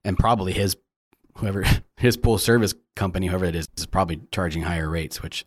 and 0.04 0.18
probably 0.18 0.52
his 0.52 0.76
whoever 1.36 1.64
his 1.96 2.16
pool 2.16 2.38
service 2.38 2.74
company, 2.96 3.26
whoever 3.28 3.44
it 3.44 3.54
is, 3.54 3.66
is 3.76 3.86
probably 3.86 4.20
charging 4.30 4.62
higher 4.62 4.88
rates, 4.88 5.22
which 5.22 5.44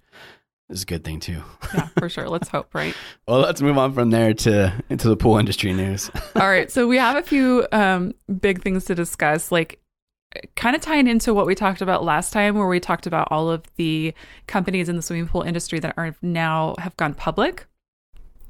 is 0.70 0.84
a 0.84 0.86
good 0.86 1.04
thing 1.04 1.20
too. 1.20 1.44
Yeah, 1.74 1.88
for 1.98 2.10
sure. 2.10 2.27
Let's 2.27 2.50
hope, 2.50 2.74
right? 2.74 2.96
Well, 3.27 3.39
let's 3.39 3.60
move 3.60 3.77
on 3.77 3.94
from 3.94 4.12
there 4.12 4.36
to 4.36 4.84
into 4.89 5.10
the 5.10 5.18
pool 5.18 5.38
industry 5.38 5.74
news. 5.74 6.12
All 6.36 6.48
right. 6.48 6.72
So 6.72 6.88
we 6.88 6.98
have 6.98 7.18
a 7.18 7.24
few 7.24 7.65
um, 7.72 8.13
big 8.39 8.62
things 8.62 8.86
to 8.86 8.94
discuss, 8.94 9.51
like 9.51 9.80
kind 10.56 10.75
of 10.75 10.82
tying 10.82 11.08
into 11.08 11.34
what 11.34 11.48
we 11.48 11.56
talked 11.56 11.82
about 11.82 12.04
last 12.04 12.32
time, 12.32 12.56
where 12.56 12.68
we 12.68 12.80
talked 12.80 13.08
about 13.08 13.27
all 13.32 13.50
of 13.50 13.63
the 13.77 14.13
companies 14.48 14.89
in 14.89 14.96
the 14.96 15.01
swimming 15.01 15.27
pool 15.27 15.42
industry 15.42 15.80
that 15.80 15.96
are 15.98 16.15
now 16.22 16.75
have 16.77 16.96
gone 16.98 17.15
public. 17.15 17.65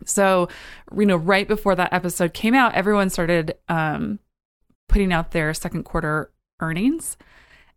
So, 0.06 0.50
you 0.98 1.06
know, 1.06 1.15
right 1.15 1.48
before 1.48 1.75
that 1.75 1.94
episode 1.94 2.34
came 2.34 2.54
out, 2.54 2.74
everyone 2.74 3.10
started 3.10 3.56
um, 3.70 4.20
putting 4.89 5.13
out 5.13 5.32
their 5.32 5.54
second 5.54 5.84
quarter 5.84 6.32
earnings. 6.59 7.17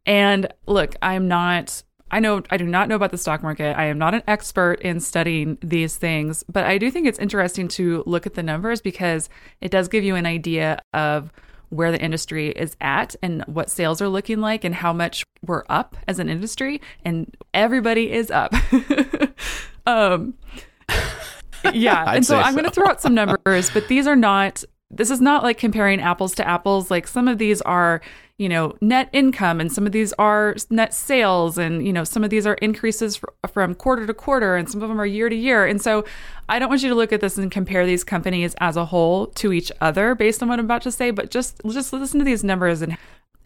And 0.07 0.53
look, 0.67 0.97
I'm 1.03 1.29
not, 1.29 1.83
I 2.11 2.21
know, 2.21 2.43
I 2.51 2.57
do 2.57 2.67
not 2.67 2.89
know 2.89 2.97
about 2.97 3.11
the 3.11 3.19
stock 3.19 3.43
market. 3.43 3.77
I 3.79 3.87
am 3.87 3.99
not 3.99 4.15
an 4.15 4.23
expert 4.27 4.81
in 4.81 5.01
studying 5.01 5.59
these 5.61 5.97
things, 5.97 6.45
but 6.49 6.65
I 6.65 6.79
do 6.79 6.91
think 6.91 7.07
it's 7.07 7.19
interesting 7.19 7.69
to 7.69 8.03
look 8.07 8.27
at 8.27 8.35
the 8.35 8.43
numbers 8.43 8.81
because 8.81 9.29
it 9.61 9.71
does 9.71 9.89
give 9.89 10.05
you 10.05 10.15
an 10.15 10.27
idea 10.27 10.81
of 10.95 11.31
where 11.71 11.93
the 11.93 12.01
industry 12.01 12.49
is 12.49 12.77
at 12.81 13.15
and 13.23 13.43
what 13.43 13.69
sales 13.69 14.01
are 14.01 14.09
looking 14.09 14.41
like 14.41 14.65
and 14.65 14.75
how 14.75 14.93
much 14.93 15.25
we're 15.45 15.65
up 15.69 15.97
as 16.07 16.19
an 16.19 16.29
industry. 16.29 16.81
And 17.05 17.35
everybody 17.53 18.11
is 18.11 18.31
up. 18.31 18.55
um, 19.87 20.35
yeah. 21.73 22.15
And 22.15 22.25
so 22.25 22.35
say 22.37 22.41
I'm 22.41 22.55
going 22.55 22.65
to 22.65 22.71
throw 22.71 22.87
out 22.87 23.03
some 23.03 23.15
numbers, 23.15 23.71
but 23.71 23.89
these 23.89 24.07
are 24.07 24.17
not, 24.17 24.65
this 24.91 25.11
is 25.11 25.21
not 25.21 25.43
like 25.43 25.59
comparing 25.59 26.01
apples 26.01 26.35
to 26.37 26.49
apples. 26.49 26.91
Like 26.91 27.07
some 27.07 27.29
of 27.29 27.37
these 27.39 27.61
are, 27.63 28.01
you 28.39 28.49
know, 28.49 28.75
net 28.81 29.11
income 29.13 29.61
and 29.61 29.71
some 29.71 29.85
of 29.85 29.93
these 29.93 30.15
are 30.15 30.57
net 30.71 30.95
sales 30.95 31.59
and, 31.59 31.87
you 31.87 31.93
know, 31.93 32.05
some 32.05 32.25
of 32.25 32.31
these 32.31 32.47
are 32.47 32.55
increases 32.55 33.17
fr- 33.17 33.27
from 33.53 33.75
quarter 33.75 34.07
to 34.07 34.15
quarter 34.15 34.57
and 34.57 34.69
some 34.71 34.83
of 34.83 34.89
them 34.89 34.99
are 34.99 35.07
year 35.07 35.29
to 35.29 35.37
year. 35.37 35.67
And 35.67 35.83
so 35.83 36.05
I 36.49 36.59
don't 36.59 36.71
want 36.71 36.83
you 36.83 36.89
to 36.89 36.95
look 36.95 37.13
at 37.13 37.21
this 37.21 37.37
and 37.37 37.51
compare 37.51 37.85
these 37.85 38.03
companies 38.03 38.55
as 38.61 38.77
a 38.77 38.87
whole 38.87 39.27
to 39.27 39.53
each 39.53 39.71
other 39.83 40.15
based 40.15 40.43
on 40.43 40.49
what 40.49 40.59
I'm 40.59 40.65
about 40.65 40.83
to 40.83 40.93
say, 40.93 41.11
but 41.11 41.31
just 41.31 41.61
just 41.69 41.93
listen 41.93 42.19
to 42.21 42.25
these 42.25 42.43
numbers 42.43 42.81
and 42.81 42.97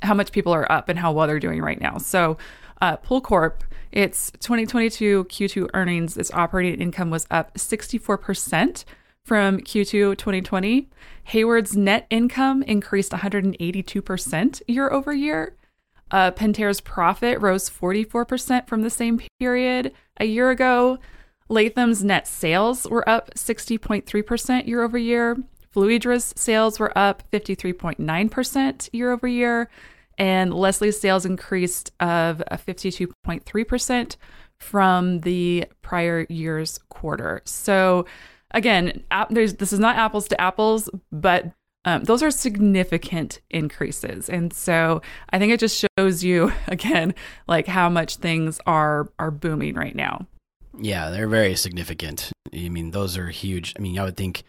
how 0.03 0.15
much 0.15 0.31
people 0.31 0.53
are 0.53 0.71
up 0.71 0.89
and 0.89 0.99
how 0.99 1.11
well 1.11 1.27
they're 1.27 1.41
doing 1.41 1.61
right 1.61 1.81
now. 1.81 1.99
So 1.99 2.39
uh, 2.81 2.97
Pool 2.99 3.21
Corp, 3.21 3.65
its 3.91 4.31
2022 4.41 5.25
Q2 5.25 5.71
earnings, 5.75 6.17
its 6.17 6.31
operating 6.33 6.81
income 6.81 7.11
was 7.11 7.27
up 7.31 7.55
64% 7.55 8.85
from 9.25 9.59
Q2 9.59 10.17
2020. 10.17 10.89
Hayward's 11.25 11.77
net 11.77 12.07
income 12.11 12.63
increased 12.63 13.13
182% 13.13 14.63
year 14.67 14.91
over 14.91 15.13
year. 15.13 15.57
Uh, 16.11 16.31
Pentair's 16.31 16.81
profit 16.81 17.41
rose 17.41 17.71
44% 17.71 18.67
from 18.67 18.83
the 18.83 18.91
same 18.91 19.21
period 19.39 19.93
a 20.19 20.27
year 20.27 20.51
ago. 20.51 20.99
Latham's 21.49 22.05
net 22.05 22.27
sales 22.27 22.89
were 22.89 23.09
up 23.09 23.35
60.3% 23.35 24.67
year 24.67 24.83
over 24.83 24.99
year. 24.99 25.39
Fluidra's 25.75 26.35
sales 26.37 26.79
were 26.79 26.97
up 26.97 27.23
53.9% 27.31 28.89
year 28.93 29.13
over 29.13 29.27
year. 29.27 29.71
And 30.19 30.53
Leslie's 30.53 31.01
sales 31.01 31.25
increased 31.25 31.93
of 31.99 32.43
52.3% 32.51 34.17
from 34.61 35.21
the 35.21 35.67
prior 35.81 36.27
year's 36.29 36.79
quarter. 36.91 37.41
So, 37.45 38.07
again, 38.53 39.03
this 39.31 39.73
is 39.73 39.79
not 39.79 39.97
apples 39.97 40.29
to 40.29 40.41
apples, 40.41 40.89
but 41.11 41.53
um, 41.85 42.05
those 42.05 42.23
are 42.23 42.31
significant 42.31 43.41
increases, 43.51 44.29
and 44.29 44.53
so 44.53 45.03
I 45.31 45.39
think 45.39 45.53
it 45.53 45.59
just 45.59 45.85
shows 45.99 46.23
you 46.23 46.53
again, 46.69 47.15
like 47.49 47.67
how 47.67 47.89
much 47.89 48.17
things 48.17 48.61
are 48.67 49.11
are 49.19 49.31
booming 49.31 49.75
right 49.75 49.95
now. 49.95 50.27
Yeah, 50.79 51.11
they're 51.11 51.29
very 51.29 51.55
significant. 51.57 52.31
I 52.55 52.69
mean, 52.69 52.93
those 52.93 53.19
are 53.19 53.29
huge. 53.29 53.75
I 53.77 53.83
mean, 53.83 53.99
I 53.99 54.05
would 54.05 54.17
think 54.17 54.45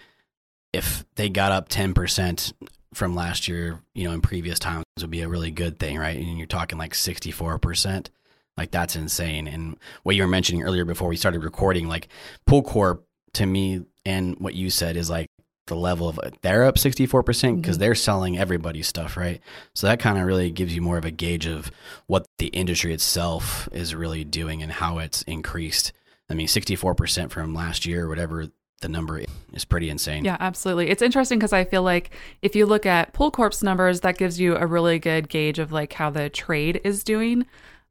if 0.74 1.06
they 1.16 1.30
got 1.30 1.52
up 1.52 1.70
ten 1.70 1.94
percent 1.94 2.54
from 2.94 3.16
last 3.16 3.48
year, 3.48 3.80
you 3.96 4.04
know, 4.04 4.14
in 4.14 4.22
previous 4.22 4.60
times 4.60 4.84
would 5.02 5.10
be 5.10 5.22
a 5.22 5.28
really 5.28 5.52
good 5.52 5.80
thing, 5.80 5.98
right? 5.98 6.18
And 6.18 6.38
you're 6.38 6.46
talking 6.46 6.78
like 6.78 6.94
sixty 6.94 7.32
four 7.32 7.58
percent. 7.58 8.12
Like 8.58 8.70
that's 8.70 8.96
insane. 8.96 9.48
And 9.48 9.78
what 10.04 10.16
you 10.16 10.22
were 10.22 10.28
mentioning 10.28 10.62
earlier 10.62 10.86
before 10.86 11.08
we 11.08 11.16
started 11.16 11.44
recording, 11.44 11.88
like 11.88 12.08
Pool 12.46 12.62
Corp 12.62 13.04
to 13.34 13.48
me 13.48 13.84
and 14.06 14.36
what 14.40 14.54
you 14.54 14.70
said 14.70 14.98
is 14.98 15.10
like 15.10 15.30
the 15.68 15.76
level 15.76 16.10
of 16.10 16.20
they're 16.42 16.66
up 16.66 16.76
64% 16.76 17.08
because 17.08 17.76
mm-hmm. 17.76 17.80
they're 17.80 17.96
selling 17.96 18.38
everybody's 18.38 18.88
stuff 18.88 19.16
right? 19.16 19.42
So 19.74 19.88
that 19.88 20.00
kind 20.00 20.18
of 20.18 20.26
really 20.26 20.52
gives 20.52 20.76
you 20.76 20.82
more 20.82 20.98
of 20.98 21.06
a 21.06 21.12
gauge 21.12 21.46
of 21.46 21.72
what 22.08 22.26
the 22.38 22.48
industry 22.48 22.94
itself 22.94 23.70
is 23.72 23.96
really 23.96 24.24
doing 24.24 24.62
and 24.62 24.72
how 24.72 25.00
it's 25.00 25.22
increased. 25.24 25.94
I 26.30 26.34
mean 26.34 26.48
64% 26.48 27.32
from 27.32 27.54
last 27.54 27.86
year 27.86 28.08
whatever 28.08 28.48
the 28.82 28.90
number 28.90 29.22
is 29.54 29.64
pretty 29.64 29.90
insane. 29.90 30.26
Yeah 30.26 30.36
absolutely. 30.40 30.90
It's 30.90 31.02
interesting 31.02 31.40
because 31.40 31.54
i 31.54 31.64
feel 31.64 31.84
like 31.84 32.12
if 32.42 32.56
you 32.56 32.66
look 32.66 32.86
at 32.86 33.14
pool 33.14 33.32
corp's 33.32 33.64
numbers 33.64 34.02
that 34.02 34.18
gives 34.18 34.40
you 34.40 34.58
a 34.58 34.68
really 34.68 35.00
good 35.00 35.30
gauge 35.30 35.60
of 35.60 35.72
like 35.72 35.94
how 35.94 36.10
the 36.10 36.30
trade 36.30 36.82
is 36.84 37.06
doing 37.06 37.46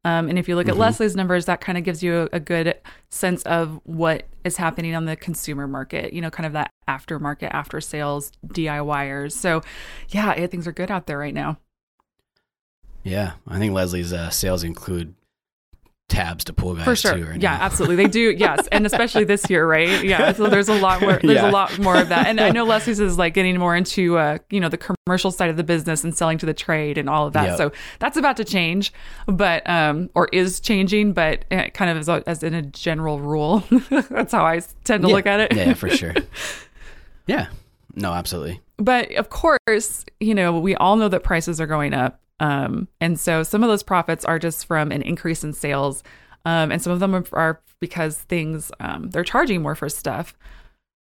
um, 0.04 0.28
and 0.28 0.38
if 0.38 0.48
you 0.48 0.56
look 0.56 0.66
at 0.66 0.72
mm-hmm. 0.72 0.80
Leslie's 0.80 1.14
numbers, 1.14 1.46
that 1.46 1.60
kind 1.60 1.78
of 1.78 1.84
gives 1.84 2.02
you 2.02 2.28
a, 2.32 2.36
a, 2.36 2.40
good 2.40 2.74
sense 3.08 3.42
of 3.44 3.80
what 3.84 4.24
is 4.42 4.56
happening 4.56 4.96
on 4.96 5.04
the 5.04 5.14
consumer 5.14 5.68
market, 5.68 6.12
you 6.12 6.20
know, 6.20 6.30
kind 6.30 6.46
of 6.46 6.52
that 6.54 6.72
aftermarket, 6.88 7.50
after 7.52 7.80
sales 7.80 8.32
DIYers. 8.46 9.32
So, 9.32 9.62
yeah, 10.08 10.46
things 10.48 10.66
are 10.66 10.72
good 10.72 10.90
out 10.90 11.06
there 11.06 11.18
right 11.18 11.34
now. 11.34 11.58
Yeah, 13.04 13.32
I 13.46 13.58
think 13.58 13.74
Leslie's 13.74 14.12
uh, 14.12 14.30
sales 14.30 14.64
include 14.64 15.14
tabs 16.12 16.44
to 16.44 16.52
pull 16.52 16.74
guys 16.74 16.84
for 16.84 16.94
sure. 16.94 17.14
Too, 17.14 17.24
right 17.24 17.40
yeah, 17.40 17.56
now. 17.56 17.64
absolutely. 17.64 17.96
They 17.96 18.06
do. 18.06 18.30
Yes, 18.30 18.66
and 18.72 18.86
especially 18.86 19.24
this 19.24 19.48
year, 19.48 19.66
right? 19.66 20.04
Yeah. 20.04 20.32
So 20.32 20.48
there's 20.48 20.68
a 20.68 20.78
lot 20.78 21.00
more. 21.00 21.18
There's 21.22 21.34
yeah. 21.34 21.50
a 21.50 21.50
lot 21.50 21.76
more 21.78 21.96
of 21.96 22.10
that. 22.10 22.26
And 22.26 22.40
I 22.40 22.50
know 22.56 22.64
Leslie's 22.64 23.00
is 23.00 23.18
like 23.18 23.34
getting 23.34 23.58
more 23.58 23.74
into 23.74 24.18
uh, 24.18 24.38
you 24.50 24.60
know 24.60 24.68
the 24.68 24.78
commercial 24.78 25.30
side 25.30 25.50
of 25.50 25.56
the 25.56 25.64
business 25.64 26.04
and 26.04 26.14
selling 26.14 26.38
to 26.38 26.46
the 26.46 26.54
trade 26.54 26.98
and 26.98 27.08
all 27.08 27.26
of 27.26 27.32
that. 27.32 27.44
Yep. 27.44 27.56
So 27.56 27.72
that's 27.98 28.16
about 28.16 28.36
to 28.36 28.44
change, 28.44 28.92
but 29.26 29.68
um, 29.68 30.10
or 30.14 30.28
is 30.32 30.60
changing, 30.60 31.14
but 31.14 31.48
kind 31.50 31.90
of 31.90 31.96
as, 31.96 32.08
a, 32.08 32.22
as 32.26 32.42
in 32.42 32.54
a 32.54 32.62
general 32.62 33.18
rule. 33.18 33.64
that's 33.90 34.32
how 34.32 34.44
I 34.44 34.60
tend 34.84 35.02
to 35.02 35.08
yeah. 35.08 35.14
look 35.14 35.26
at 35.26 35.40
it. 35.40 35.56
yeah, 35.56 35.74
for 35.74 35.88
sure. 35.88 36.14
Yeah. 37.26 37.48
No, 37.94 38.12
absolutely. 38.12 38.60
But 38.78 39.12
of 39.12 39.30
course, 39.30 40.04
you 40.18 40.34
know, 40.34 40.58
we 40.58 40.74
all 40.76 40.96
know 40.96 41.08
that 41.08 41.22
prices 41.22 41.60
are 41.60 41.66
going 41.66 41.94
up. 41.94 42.21
Um, 42.40 42.88
and 43.00 43.18
so 43.18 43.42
some 43.42 43.62
of 43.62 43.68
those 43.68 43.82
profits 43.82 44.24
are 44.24 44.38
just 44.38 44.66
from 44.66 44.92
an 44.92 45.02
increase 45.02 45.44
in 45.44 45.52
sales. 45.52 46.02
Um, 46.44 46.72
and 46.72 46.82
some 46.82 46.92
of 46.92 47.00
them 47.00 47.24
are 47.32 47.60
because 47.80 48.18
things, 48.18 48.70
um, 48.80 49.10
they're 49.10 49.24
charging 49.24 49.62
more 49.62 49.74
for 49.74 49.88
stuff. 49.88 50.34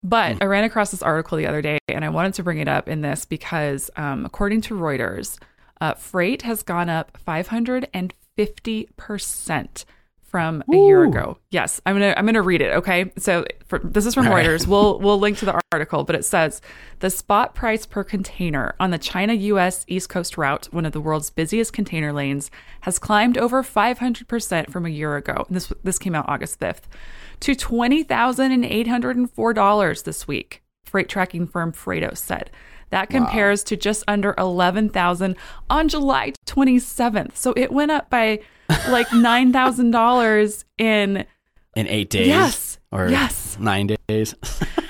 But 0.03 0.37
mm. 0.37 0.43
I 0.43 0.47
ran 0.47 0.65
across 0.65 0.91
this 0.91 1.03
article 1.03 1.39
the 1.39 1.47
other 1.47 1.63
day 1.63 1.79
and 1.89 2.05
I 2.05 2.09
wanted 2.09 2.35
to 2.35 2.43
bring 2.43 2.59
it 2.59 2.69
up 2.69 2.89
in 2.89 3.03
this 3.03 3.25
because, 3.25 3.91
um, 3.97 4.25
according 4.25 4.61
to 4.63 4.75
Reuters, 4.75 5.39
uh, 5.81 5.95
freight 5.95 6.43
has 6.43 6.63
gone 6.63 6.89
up 6.89 7.19
550% 7.27 9.85
from 10.29 10.63
a 10.71 10.77
Ooh. 10.77 10.87
year 10.87 11.05
ago. 11.05 11.39
Yes, 11.51 11.81
I'm 11.87 11.95
gonna 11.95 12.15
I'm 12.17 12.27
gonna 12.27 12.43
read 12.43 12.61
it. 12.61 12.75
Okay, 12.75 13.11
so 13.17 13.45
for, 13.67 13.79
this 13.79 14.05
is 14.05 14.15
from 14.15 14.29
All 14.29 14.35
Reuters. 14.35 14.61
Right. 14.61 14.69
We'll 14.69 14.99
we'll 14.99 15.19
link 15.19 15.39
to 15.39 15.47
the 15.47 15.61
article, 15.73 16.05
but 16.05 16.15
it 16.15 16.25
says 16.25 16.61
the 16.99 17.09
spot 17.09 17.55
price 17.55 17.87
per 17.87 18.05
container 18.05 18.75
on 18.79 18.91
the 18.91 18.99
China-U.S. 18.99 19.85
East 19.89 20.11
Coast 20.11 20.37
route, 20.37 20.69
one 20.71 20.85
of 20.85 20.93
the 20.93 21.01
world's 21.01 21.31
busiest 21.31 21.73
container 21.73 22.13
lanes, 22.13 22.51
has 22.83 22.99
climbed 22.99 23.39
over 23.39 23.63
500 23.63 24.29
percent 24.29 24.71
from 24.71 24.85
a 24.85 24.91
year 24.91 25.17
ago. 25.17 25.47
This 25.49 25.73
this 25.83 25.99
came 25.99 26.15
out 26.15 26.29
August 26.29 26.61
5th 26.61 26.83
to 27.41 27.55
twenty 27.55 28.03
thousand 28.03 28.53
and 28.53 28.65
eight 28.65 28.87
hundred 28.87 29.17
and 29.17 29.31
four 29.31 29.55
dollars 29.55 30.03
this 30.03 30.29
week. 30.29 30.63
Freight 30.85 31.09
tracking 31.09 31.47
firm 31.47 31.73
Freightos 31.73 32.19
said. 32.19 32.51
That 32.91 33.11
compares 33.11 33.61
wow. 33.61 33.65
to 33.67 33.77
just 33.77 34.05
under 34.09 34.35
11,000 34.39 35.37
on 35.69 35.89
July 35.89 36.33
27th. 36.47 37.37
So 37.37 37.53
it 37.55 37.71
went 37.71 37.91
up 37.91 38.09
by 38.09 38.41
like 38.89 39.13
nine 39.13 39.53
thousand 39.53 39.91
dollars 39.91 40.65
in 40.77 41.27
in 41.77 41.87
eight 41.89 42.11
days. 42.11 42.27
Yes. 42.27 42.79
Or 42.91 43.09
yes. 43.09 43.59
nine 43.61 43.97
days. 44.09 44.35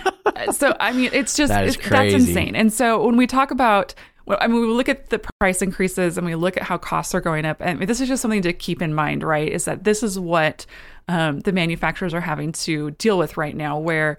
so 0.52 0.76
I 0.78 0.92
mean, 0.92 1.10
it's 1.12 1.36
just 1.36 1.52
that 1.52 1.64
is 1.66 1.76
it's, 1.76 1.88
that's 1.88 2.14
insane. 2.14 2.54
And 2.54 2.72
so 2.72 3.04
when 3.04 3.16
we 3.16 3.26
talk 3.26 3.50
about 3.50 3.94
I 4.28 4.46
mean, 4.46 4.60
we 4.60 4.66
look 4.66 4.88
at 4.88 5.08
the 5.08 5.20
price 5.40 5.62
increases 5.62 6.18
and 6.18 6.26
we 6.26 6.34
look 6.34 6.56
at 6.56 6.62
how 6.62 6.76
costs 6.76 7.14
are 7.14 7.20
going 7.20 7.46
up. 7.46 7.58
And 7.60 7.80
this 7.80 8.00
is 8.00 8.08
just 8.08 8.20
something 8.20 8.42
to 8.42 8.52
keep 8.52 8.82
in 8.82 8.94
mind, 8.94 9.22
right? 9.22 9.50
Is 9.50 9.64
that 9.64 9.84
this 9.84 10.02
is 10.02 10.18
what 10.18 10.66
um, 11.08 11.40
the 11.40 11.52
manufacturers 11.52 12.12
are 12.12 12.20
having 12.20 12.52
to 12.52 12.90
deal 12.92 13.16
with 13.16 13.38
right 13.38 13.56
now, 13.56 13.78
where 13.78 14.18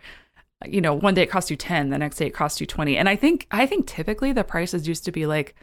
you 0.66 0.82
know 0.82 0.94
one 0.94 1.14
day 1.14 1.24
it 1.24 1.30
costs 1.30 1.50
you 1.50 1.56
10 1.56 1.90
the 1.90 1.98
next 1.98 2.18
day 2.18 2.28
it 2.28 2.34
costs 2.34 2.60
you 2.60 2.68
20 2.68 2.98
and 2.98 3.08
i 3.08 3.16
think 3.16 3.48
i 3.52 3.66
think 3.66 3.88
typically 3.88 4.34
the 4.34 4.44
prices 4.44 4.90
used 4.90 5.06
to 5.06 5.12
be 5.12 5.26
like 5.26 5.56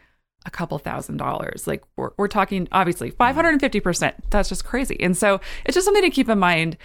a 0.47 0.50
couple 0.50 0.79
thousand 0.79 1.19
dollars. 1.19 1.67
Like 1.67 1.83
we're, 1.97 2.11
we're 2.17 2.29
talking 2.29 2.69
obviously 2.73 3.11
550%. 3.11 4.15
That's 4.31 4.49
just 4.49 4.65
crazy. 4.65 4.97
And 5.00 5.17
so 5.17 5.41
it's 5.65 5.75
just 5.75 5.85
something 5.85 6.05
to 6.05 6.11
keep 6.11 6.29
in 6.29 6.38
mind 6.38 6.79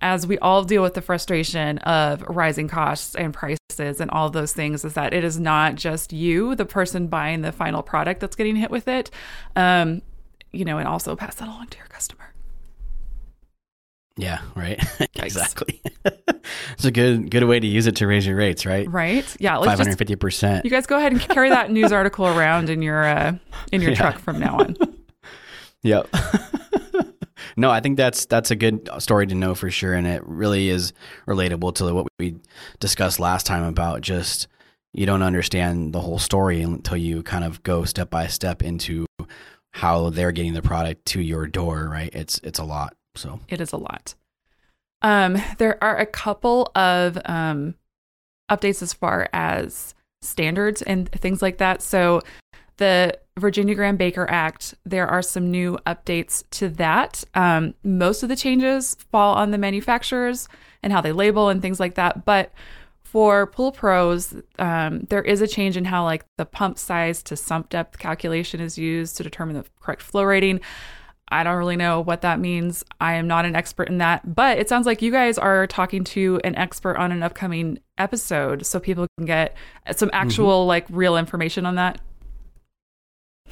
as 0.00 0.26
we 0.26 0.36
all 0.38 0.64
deal 0.64 0.82
with 0.82 0.94
the 0.94 1.00
frustration 1.00 1.78
of 1.78 2.22
rising 2.22 2.66
costs 2.66 3.14
and 3.14 3.32
prices 3.32 4.00
and 4.00 4.10
all 4.10 4.28
those 4.30 4.52
things 4.52 4.84
is 4.84 4.94
that 4.94 5.14
it 5.14 5.22
is 5.22 5.38
not 5.38 5.76
just 5.76 6.12
you, 6.12 6.56
the 6.56 6.64
person 6.64 7.06
buying 7.06 7.42
the 7.42 7.52
final 7.52 7.82
product 7.82 8.20
that's 8.20 8.34
getting 8.34 8.56
hit 8.56 8.70
with 8.70 8.88
it. 8.88 9.10
Um, 9.54 10.02
you 10.50 10.64
know, 10.64 10.78
and 10.78 10.88
also 10.88 11.14
pass 11.14 11.36
that 11.36 11.48
along 11.48 11.68
to 11.68 11.78
your 11.78 11.86
customer. 11.86 12.31
Yeah, 14.16 14.40
right. 14.54 14.82
exactly. 15.16 15.80
it's 16.04 16.84
a 16.84 16.90
good 16.90 17.30
good 17.30 17.44
way 17.44 17.58
to 17.58 17.66
use 17.66 17.86
it 17.86 17.96
to 17.96 18.06
raise 18.06 18.26
your 18.26 18.36
rates, 18.36 18.66
right? 18.66 18.90
Right. 18.90 19.24
Yeah. 19.40 19.62
Five 19.62 19.78
hundred 19.78 19.98
fifty 19.98 20.16
percent. 20.16 20.64
You 20.64 20.70
guys 20.70 20.86
go 20.86 20.98
ahead 20.98 21.12
and 21.12 21.20
carry 21.20 21.48
that 21.48 21.70
news 21.70 21.92
article 21.92 22.26
around 22.26 22.68
in 22.68 22.82
your 22.82 23.04
uh, 23.04 23.36
in 23.70 23.80
your 23.80 23.92
yeah. 23.92 23.96
truck 23.96 24.18
from 24.18 24.38
now 24.38 24.58
on. 24.58 24.76
yep. 25.82 26.08
no, 27.56 27.70
I 27.70 27.80
think 27.80 27.96
that's 27.96 28.26
that's 28.26 28.50
a 28.50 28.56
good 28.56 28.88
story 28.98 29.26
to 29.26 29.34
know 29.34 29.54
for 29.54 29.70
sure, 29.70 29.94
and 29.94 30.06
it 30.06 30.22
really 30.26 30.68
is 30.68 30.92
relatable 31.26 31.74
to 31.76 31.94
what 31.94 32.06
we 32.18 32.36
discussed 32.80 33.18
last 33.18 33.46
time 33.46 33.64
about 33.64 34.02
just 34.02 34.46
you 34.92 35.06
don't 35.06 35.22
understand 35.22 35.94
the 35.94 36.00
whole 36.00 36.18
story 36.18 36.60
until 36.60 36.98
you 36.98 37.22
kind 37.22 37.44
of 37.44 37.62
go 37.62 37.84
step 37.84 38.10
by 38.10 38.26
step 38.26 38.62
into 38.62 39.06
how 39.70 40.10
they're 40.10 40.32
getting 40.32 40.52
the 40.52 40.60
product 40.60 41.06
to 41.06 41.20
your 41.22 41.46
door. 41.46 41.88
Right? 41.90 42.10
It's 42.12 42.38
it's 42.44 42.58
a 42.58 42.64
lot. 42.64 42.94
So 43.14 43.40
it 43.48 43.60
is 43.60 43.72
a 43.72 43.76
lot. 43.76 44.14
Um, 45.02 45.36
there 45.58 45.82
are 45.82 45.98
a 45.98 46.06
couple 46.06 46.70
of 46.74 47.18
um, 47.24 47.74
updates 48.50 48.82
as 48.82 48.92
far 48.92 49.28
as 49.32 49.94
standards 50.20 50.82
and 50.82 51.10
things 51.10 51.42
like 51.42 51.58
that. 51.58 51.82
So 51.82 52.22
the 52.76 53.18
Virginia 53.38 53.74
Graham 53.74 53.96
Baker 53.96 54.28
Act, 54.30 54.74
there 54.84 55.06
are 55.06 55.22
some 55.22 55.50
new 55.50 55.78
updates 55.86 56.44
to 56.50 56.68
that. 56.70 57.24
Um, 57.34 57.74
most 57.82 58.22
of 58.22 58.28
the 58.28 58.36
changes 58.36 58.96
fall 59.10 59.34
on 59.34 59.50
the 59.50 59.58
manufacturers 59.58 60.48
and 60.82 60.92
how 60.92 61.00
they 61.00 61.12
label 61.12 61.48
and 61.48 61.60
things 61.60 61.80
like 61.80 61.94
that. 61.94 62.24
But 62.24 62.52
for 63.02 63.46
pool 63.46 63.72
pros, 63.72 64.34
um, 64.58 65.00
there 65.10 65.22
is 65.22 65.40
a 65.40 65.46
change 65.46 65.76
in 65.76 65.84
how 65.84 66.04
like 66.04 66.24
the 66.38 66.46
pump 66.46 66.78
size 66.78 67.22
to 67.24 67.36
sump 67.36 67.68
depth 67.68 67.98
calculation 67.98 68.60
is 68.60 68.78
used 68.78 69.16
to 69.16 69.22
determine 69.22 69.56
the 69.56 69.64
correct 69.80 70.02
flow 70.02 70.24
rating. 70.24 70.60
I 71.32 71.44
don't 71.44 71.56
really 71.56 71.76
know 71.76 72.00
what 72.00 72.20
that 72.20 72.38
means. 72.38 72.84
I 73.00 73.14
am 73.14 73.26
not 73.26 73.44
an 73.44 73.56
expert 73.56 73.88
in 73.88 73.98
that, 73.98 74.34
but 74.34 74.58
it 74.58 74.68
sounds 74.68 74.86
like 74.86 75.02
you 75.02 75.10
guys 75.10 75.38
are 75.38 75.66
talking 75.66 76.04
to 76.04 76.40
an 76.44 76.54
expert 76.56 76.96
on 76.96 77.10
an 77.10 77.22
upcoming 77.22 77.78
episode 77.98 78.66
so 78.66 78.78
people 78.78 79.06
can 79.16 79.26
get 79.26 79.56
some 79.96 80.08
mm-hmm. 80.08 80.14
actual, 80.14 80.60
mm-hmm. 80.60 80.68
like, 80.68 80.86
real 80.90 81.16
information 81.16 81.66
on 81.66 81.76
that. 81.76 82.00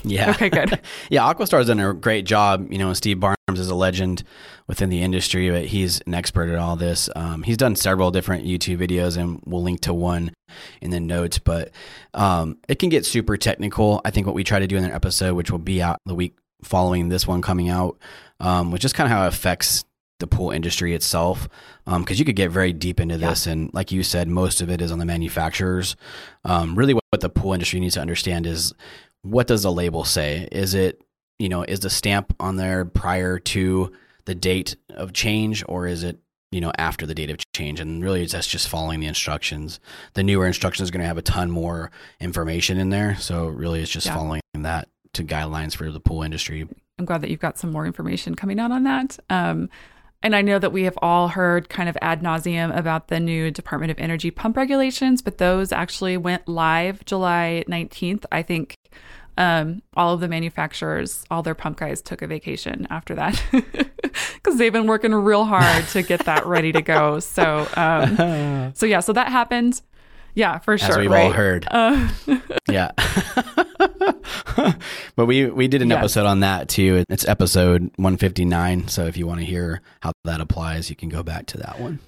Yeah. 0.03 0.31
Okay, 0.31 0.49
good. 0.49 0.81
yeah, 1.11 1.23
Aquastar's 1.23 1.67
done 1.67 1.81
a 1.81 1.93
great 1.93 2.25
job. 2.25 2.73
You 2.73 2.79
know, 2.79 2.93
Steve 2.95 3.21
Barnes 3.21 3.37
is 3.53 3.69
a 3.69 3.75
legend 3.75 4.23
within 4.67 4.89
the 4.89 5.03
industry, 5.03 5.51
but 5.51 5.67
he's 5.67 6.01
an 6.07 6.15
expert 6.15 6.49
at 6.49 6.59
all 6.59 6.77
this. 6.77 7.09
Um, 7.15 7.43
he's 7.43 7.57
done 7.57 7.77
several 7.77 8.11
different 8.11 8.47
YouTube 8.47 8.79
videos, 8.79 9.17
and 9.17 9.43
we'll 9.45 9.63
link 9.63 9.81
to 9.83 9.95
one 9.95 10.33
in 10.81 10.91
the 10.91 11.01
notes. 11.01 11.39
But 11.39 11.71
um, 12.15 12.59
it 12.69 12.79
can 12.79 12.89
get 12.89 13.05
super 13.05 13.37
technical. 13.37 14.01
I 14.05 14.11
think 14.11 14.27
what 14.27 14.35
we 14.35 14.45
try 14.45 14.59
to 14.59 14.67
do 14.67 14.77
in 14.77 14.85
an 14.85 14.93
episode, 14.93 15.35
which 15.35 15.51
will 15.51 15.59
be 15.59 15.83
out 15.83 15.99
the 16.07 16.15
week 16.15 16.37
following 16.63 17.09
this 17.09 17.27
one 17.27 17.43
coming 17.43 17.69
out, 17.69 17.99
um, 18.41 18.71
which 18.71 18.85
is 18.85 18.93
kind 18.93 19.07
of 19.07 19.17
how 19.17 19.25
it 19.25 19.29
affects 19.29 19.85
the 20.19 20.27
pool 20.27 20.51
industry 20.51 20.95
itself 20.95 21.49
because 21.87 21.97
um, 21.97 22.05
you 22.19 22.25
could 22.27 22.37
get 22.37 22.51
very 22.51 22.75
deep 22.75 23.01
into 23.01 23.17
this 23.17 23.47
and 23.47 23.73
like 23.73 23.91
you 23.91 24.03
said 24.03 24.29
most 24.29 24.61
of 24.61 24.69
it 24.69 24.83
is 24.83 24.93
on 24.93 24.99
the 24.99 25.07
manufacturers. 25.07 25.97
Um, 26.45 26.75
really 26.77 26.93
what, 26.93 27.05
what 27.09 27.23
the 27.23 27.31
pool 27.31 27.55
industry 27.55 27.81
needs 27.81 27.95
to 27.95 28.03
understand 28.03 28.47
is 28.47 28.75
what 29.23 29.47
does 29.47 29.63
the 29.63 29.73
label 29.73 30.05
say? 30.05 30.47
Is 30.53 30.75
it 30.75 31.01
you 31.39 31.49
know 31.49 31.63
is 31.63 31.81
the 31.81 31.89
stamp 31.91 32.35
on 32.39 32.57
there 32.57 32.85
prior 32.85 33.39
to 33.39 33.93
the 34.27 34.35
date 34.35 34.77
of 34.91 35.15
change 35.15 35.65
or 35.67 35.87
is 35.87 36.05
it 36.05 36.19
you 36.53 36.61
know 36.61 36.71
after 36.77 37.07
the 37.07 37.15
date 37.15 37.31
of 37.31 37.39
change? 37.55 37.81
And 37.81 38.05
really 38.05 38.27
that's 38.27 38.47
just 38.47 38.69
following 38.69 39.01
the 39.01 39.07
instructions. 39.07 39.81
The 40.13 40.23
newer 40.23 40.47
instructions 40.47 40.91
are 40.91 40.93
going 40.93 41.01
to 41.01 41.07
have 41.09 41.17
a 41.17 41.23
ton 41.23 41.51
more 41.51 41.91
information 42.21 42.77
in 42.77 42.91
there 42.91 43.17
so 43.17 43.47
really 43.47 43.81
it's 43.81 43.91
just 43.91 44.07
Yeah. 44.07 44.17
following 44.17 44.43
that 44.55 44.87
to 45.15 45.25
guidelines 45.25 45.75
for 45.75 45.91
the 45.91 46.01
pool 46.01 46.23
industry 46.23 46.69
I'm 47.01 47.07
glad 47.07 47.23
that 47.23 47.31
you've 47.31 47.41
got 47.41 47.57
some 47.57 47.73
more 47.73 47.87
information 47.87 48.35
coming 48.35 48.61
out 48.61 48.71
on 48.71 48.85
that. 48.85 49.19
Um, 49.31 49.71
and 50.23 50.37
I 50.37 50.43
know 50.43 50.59
that 50.59 50.71
we 50.71 50.83
have 50.83 50.99
all 51.01 51.29
heard 51.29 51.71
kind 51.71 51.89
of 51.89 51.97
ad 52.03 52.21
nauseum 52.21 52.77
about 52.77 53.09
the 53.09 53.19
new 53.19 53.51
Department 53.51 53.91
of 53.91 53.99
Energy 53.99 54.31
pump 54.31 54.55
regulations, 54.59 55.23
but 55.23 55.39
those 55.39 55.73
actually 55.73 56.19
went 56.19 56.47
live 56.47 57.03
July 57.07 57.65
19th. 57.69 58.27
I 58.31 58.43
think 58.43 58.75
um, 59.39 59.81
all 59.97 60.13
of 60.13 60.21
the 60.21 60.29
manufacturers, 60.29 61.25
all 61.31 61.43
their 61.43 61.55
pump 61.55 61.79
guys 61.79 62.03
took 62.03 62.21
a 62.21 62.27
vacation 62.27 62.87
after 62.91 63.15
that 63.15 63.43
because 64.35 64.59
they've 64.59 64.73
been 64.73 64.87
working 64.87 65.15
real 65.15 65.47
hard 65.47 65.87
to 65.89 66.03
get 66.03 66.27
that 66.27 66.45
ready 66.45 66.71
to 66.73 66.83
go. 66.83 67.19
So, 67.19 67.67
um, 67.79 68.73
so 68.75 68.85
yeah, 68.85 69.01
so 69.01 69.15
that 69.15 69.29
happened. 69.29 69.81
Yeah, 70.35 70.59
for 70.59 70.77
sure. 70.77 70.91
as 70.91 70.99
we've 70.99 71.11
right? 71.11 71.25
all 71.25 71.33
heard 71.33 71.67
Uh, 71.71 72.09
yeah 72.71 72.93
but 75.17 75.27
we 75.27 75.47
we 75.47 75.69
did 75.69 75.83
an 75.83 75.91
Yes. 75.91 75.99
episode 75.99 76.27
on 76.27 76.41
that 76.41 76.69
too 76.69 77.05
it's 77.09 77.27
episode 77.29 77.83
159 77.97 78.89
so 78.89 79.07
if 79.07 79.17
you 79.17 79.27
want 79.27 79.41
to 79.41 79.47
hear 79.47 79.83
how 80.01 80.13
that 80.25 80.41
applies 80.41 80.91
you 80.91 80.97
can 80.97 81.09
go 81.09 81.23
back 81.23 81.47
to 81.47 81.59
that 81.59 81.79
one 81.81 81.99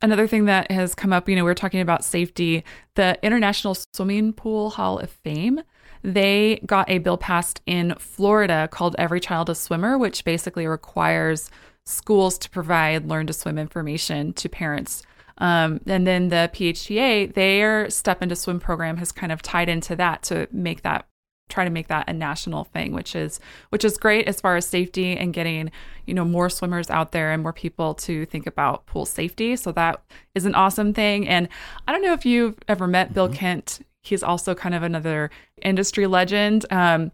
another 0.00 0.26
thing 0.28 0.44
that 0.44 0.70
has 0.70 0.94
come 0.94 1.12
up, 1.12 1.28
you 1.28 1.34
know, 1.34 1.44
we 1.44 1.50
are 1.50 1.54
talking 1.56 1.80
about 1.80 2.04
safety. 2.04 2.62
The 2.94 3.18
International 3.22 3.76
Swimming 3.94 4.32
Pool 4.32 4.70
Hall 4.70 5.00
of 5.00 5.10
Fame, 5.10 5.60
they 6.02 6.60
got 6.66 6.88
a 6.88 6.98
bill 6.98 7.16
passed 7.18 7.60
in 7.66 7.94
Florida 7.98 8.68
called 8.70 8.94
Every 8.96 9.18
Child 9.18 9.50
a 9.50 9.56
Swimmer, 9.56 9.98
which 9.98 10.24
basically 10.24 10.68
requires 10.68 11.50
schools 11.84 12.38
to 12.38 12.50
provide 12.50 13.08
learn 13.08 13.26
to 13.26 13.32
swim 13.32 13.58
information 13.58 14.32
to 14.34 14.48
parents. 14.48 15.02
Um, 15.38 15.80
and 15.86 16.06
then 16.06 16.28
the 16.28 16.48
PHTA, 16.54 17.34
their 17.34 17.90
Step 17.90 18.22
into 18.22 18.36
Swim 18.36 18.60
program 18.60 18.98
has 18.98 19.10
kind 19.10 19.32
of 19.32 19.42
tied 19.42 19.68
into 19.68 19.96
that 19.96 20.22
to 20.24 20.46
make 20.52 20.82
that 20.82 21.06
try 21.52 21.64
to 21.64 21.70
make 21.70 21.88
that 21.88 22.08
a 22.08 22.12
national 22.12 22.64
thing, 22.64 22.92
which 22.92 23.14
is 23.14 23.38
which 23.68 23.84
is 23.84 23.96
great 23.96 24.26
as 24.26 24.40
far 24.40 24.56
as 24.56 24.66
safety 24.66 25.16
and 25.16 25.32
getting 25.32 25.70
you 26.06 26.14
know 26.14 26.24
more 26.24 26.50
swimmers 26.50 26.90
out 26.90 27.12
there 27.12 27.32
and 27.32 27.42
more 27.42 27.52
people 27.52 27.94
to 27.94 28.26
think 28.26 28.46
about 28.46 28.86
pool 28.86 29.06
safety. 29.06 29.54
So 29.56 29.72
that 29.72 30.02
is 30.34 30.44
an 30.44 30.54
awesome 30.54 30.92
thing. 30.92 31.28
And 31.28 31.48
I 31.86 31.92
don't 31.92 32.02
know 32.02 32.12
if 32.12 32.26
you've 32.26 32.58
ever 32.68 32.86
met 32.86 33.14
Bill 33.14 33.28
Kent. 33.28 33.80
He's 34.02 34.22
also 34.22 34.54
kind 34.54 34.74
of 34.74 34.82
another 34.82 35.30
industry 35.62 36.08
legend. 36.08 36.66
Um, 36.70 37.12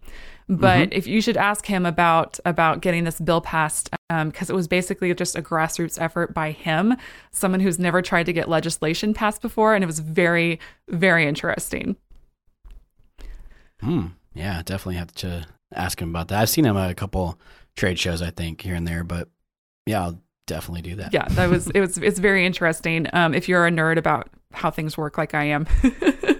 but 0.48 0.92
if 0.92 1.06
you 1.06 1.20
should 1.20 1.36
ask 1.36 1.66
him 1.66 1.84
about 1.84 2.40
about 2.44 2.80
getting 2.80 3.04
this 3.04 3.20
bill 3.20 3.40
passed 3.40 3.90
because 4.08 4.48
it 4.48 4.54
was 4.54 4.66
basically 4.66 5.12
just 5.14 5.36
a 5.36 5.42
grassroots 5.42 6.00
effort 6.00 6.32
by 6.32 6.50
him 6.50 6.96
someone 7.30 7.60
who's 7.60 7.78
never 7.78 8.00
tried 8.00 8.24
to 8.24 8.32
get 8.32 8.48
legislation 8.48 9.12
passed 9.12 9.42
before 9.42 9.74
and 9.74 9.84
it 9.84 9.86
was 9.86 9.98
very 9.98 10.58
very 10.88 11.26
interesting 11.26 11.96
hmm 13.80 14.06
yeah 14.38 14.62
definitely 14.64 14.96
have 14.96 15.12
to 15.12 15.46
ask 15.74 16.00
him 16.00 16.10
about 16.10 16.28
that. 16.28 16.40
I've 16.40 16.48
seen 16.48 16.64
him 16.64 16.76
at 16.76 16.90
a 16.90 16.94
couple 16.94 17.38
trade 17.76 17.98
shows 17.98 18.22
i 18.22 18.30
think 18.30 18.60
here 18.62 18.74
and 18.74 18.86
there 18.88 19.04
but 19.04 19.28
yeah 19.86 20.02
i'll 20.02 20.20
definitely 20.46 20.82
do 20.82 20.96
that. 20.96 21.12
Yeah 21.12 21.28
that 21.28 21.50
was 21.50 21.68
it 21.70 21.80
was 21.80 21.98
it's 21.98 22.18
very 22.18 22.46
interesting. 22.46 23.06
Um 23.12 23.34
if 23.34 23.48
you're 23.48 23.66
a 23.66 23.70
nerd 23.70 23.98
about 23.98 24.30
how 24.52 24.70
things 24.70 24.96
work 24.96 25.18
like 25.18 25.34
i 25.34 25.44
am 25.44 25.66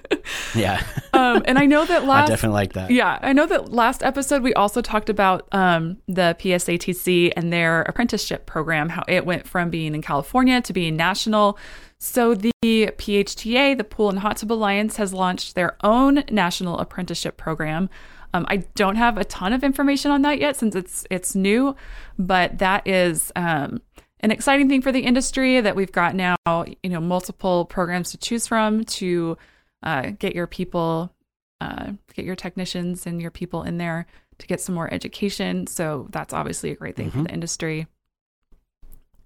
yeah. 0.60 0.82
Um 1.12 1.42
and 1.46 1.58
i 1.58 1.66
know 1.66 1.84
that 1.84 2.02
i 2.04 2.06
last 2.06 2.28
definitely 2.28 2.54
like 2.54 2.72
that. 2.74 2.90
Yeah 2.90 3.18
i 3.22 3.32
know 3.32 3.46
that 3.46 3.72
last 3.72 4.02
episode 4.02 4.42
we 4.42 4.54
also 4.54 4.80
talked 4.80 5.08
about 5.08 5.48
um 5.52 5.98
the 6.06 6.36
psatc 6.38 7.32
and 7.36 7.52
their 7.52 7.82
apprenticeship 7.82 8.46
program 8.46 8.88
how 8.88 9.04
it 9.08 9.24
went 9.24 9.46
from 9.46 9.70
being 9.70 9.94
in 9.94 10.02
california 10.02 10.60
to 10.62 10.72
being 10.72 10.96
national. 10.96 11.58
So 12.00 12.34
the 12.34 12.52
phta 12.62 13.76
the 13.76 13.84
pool 13.84 14.08
and 14.10 14.20
hot 14.20 14.36
tub 14.36 14.52
alliance 14.52 14.96
has 14.96 15.12
launched 15.12 15.54
their 15.54 15.76
own 15.82 16.24
national 16.30 16.78
apprenticeship 16.78 17.36
program. 17.36 17.90
Um, 18.34 18.44
I 18.48 18.58
don't 18.74 18.96
have 18.96 19.16
a 19.16 19.24
ton 19.24 19.52
of 19.52 19.64
information 19.64 20.10
on 20.10 20.22
that 20.22 20.38
yet 20.38 20.56
since 20.56 20.74
it's 20.74 21.06
it's 21.10 21.34
new, 21.34 21.74
but 22.18 22.58
that 22.58 22.86
is 22.86 23.32
um, 23.36 23.80
an 24.20 24.30
exciting 24.30 24.68
thing 24.68 24.82
for 24.82 24.92
the 24.92 25.00
industry 25.00 25.60
that 25.60 25.74
we've 25.74 25.92
got 25.92 26.14
now. 26.14 26.36
You 26.46 26.90
know, 26.90 27.00
multiple 27.00 27.64
programs 27.64 28.10
to 28.10 28.18
choose 28.18 28.46
from 28.46 28.84
to 28.84 29.36
uh, 29.82 30.10
get 30.18 30.34
your 30.34 30.46
people, 30.46 31.12
uh, 31.60 31.92
get 32.14 32.24
your 32.24 32.36
technicians 32.36 33.06
and 33.06 33.20
your 33.20 33.30
people 33.30 33.62
in 33.62 33.78
there 33.78 34.06
to 34.38 34.46
get 34.46 34.60
some 34.60 34.74
more 34.74 34.92
education. 34.92 35.66
So 35.66 36.06
that's 36.10 36.32
obviously 36.32 36.70
a 36.70 36.76
great 36.76 36.96
thing 36.96 37.10
for 37.10 37.18
Mhm. 37.18 37.26
the 37.26 37.32
industry. 37.32 37.86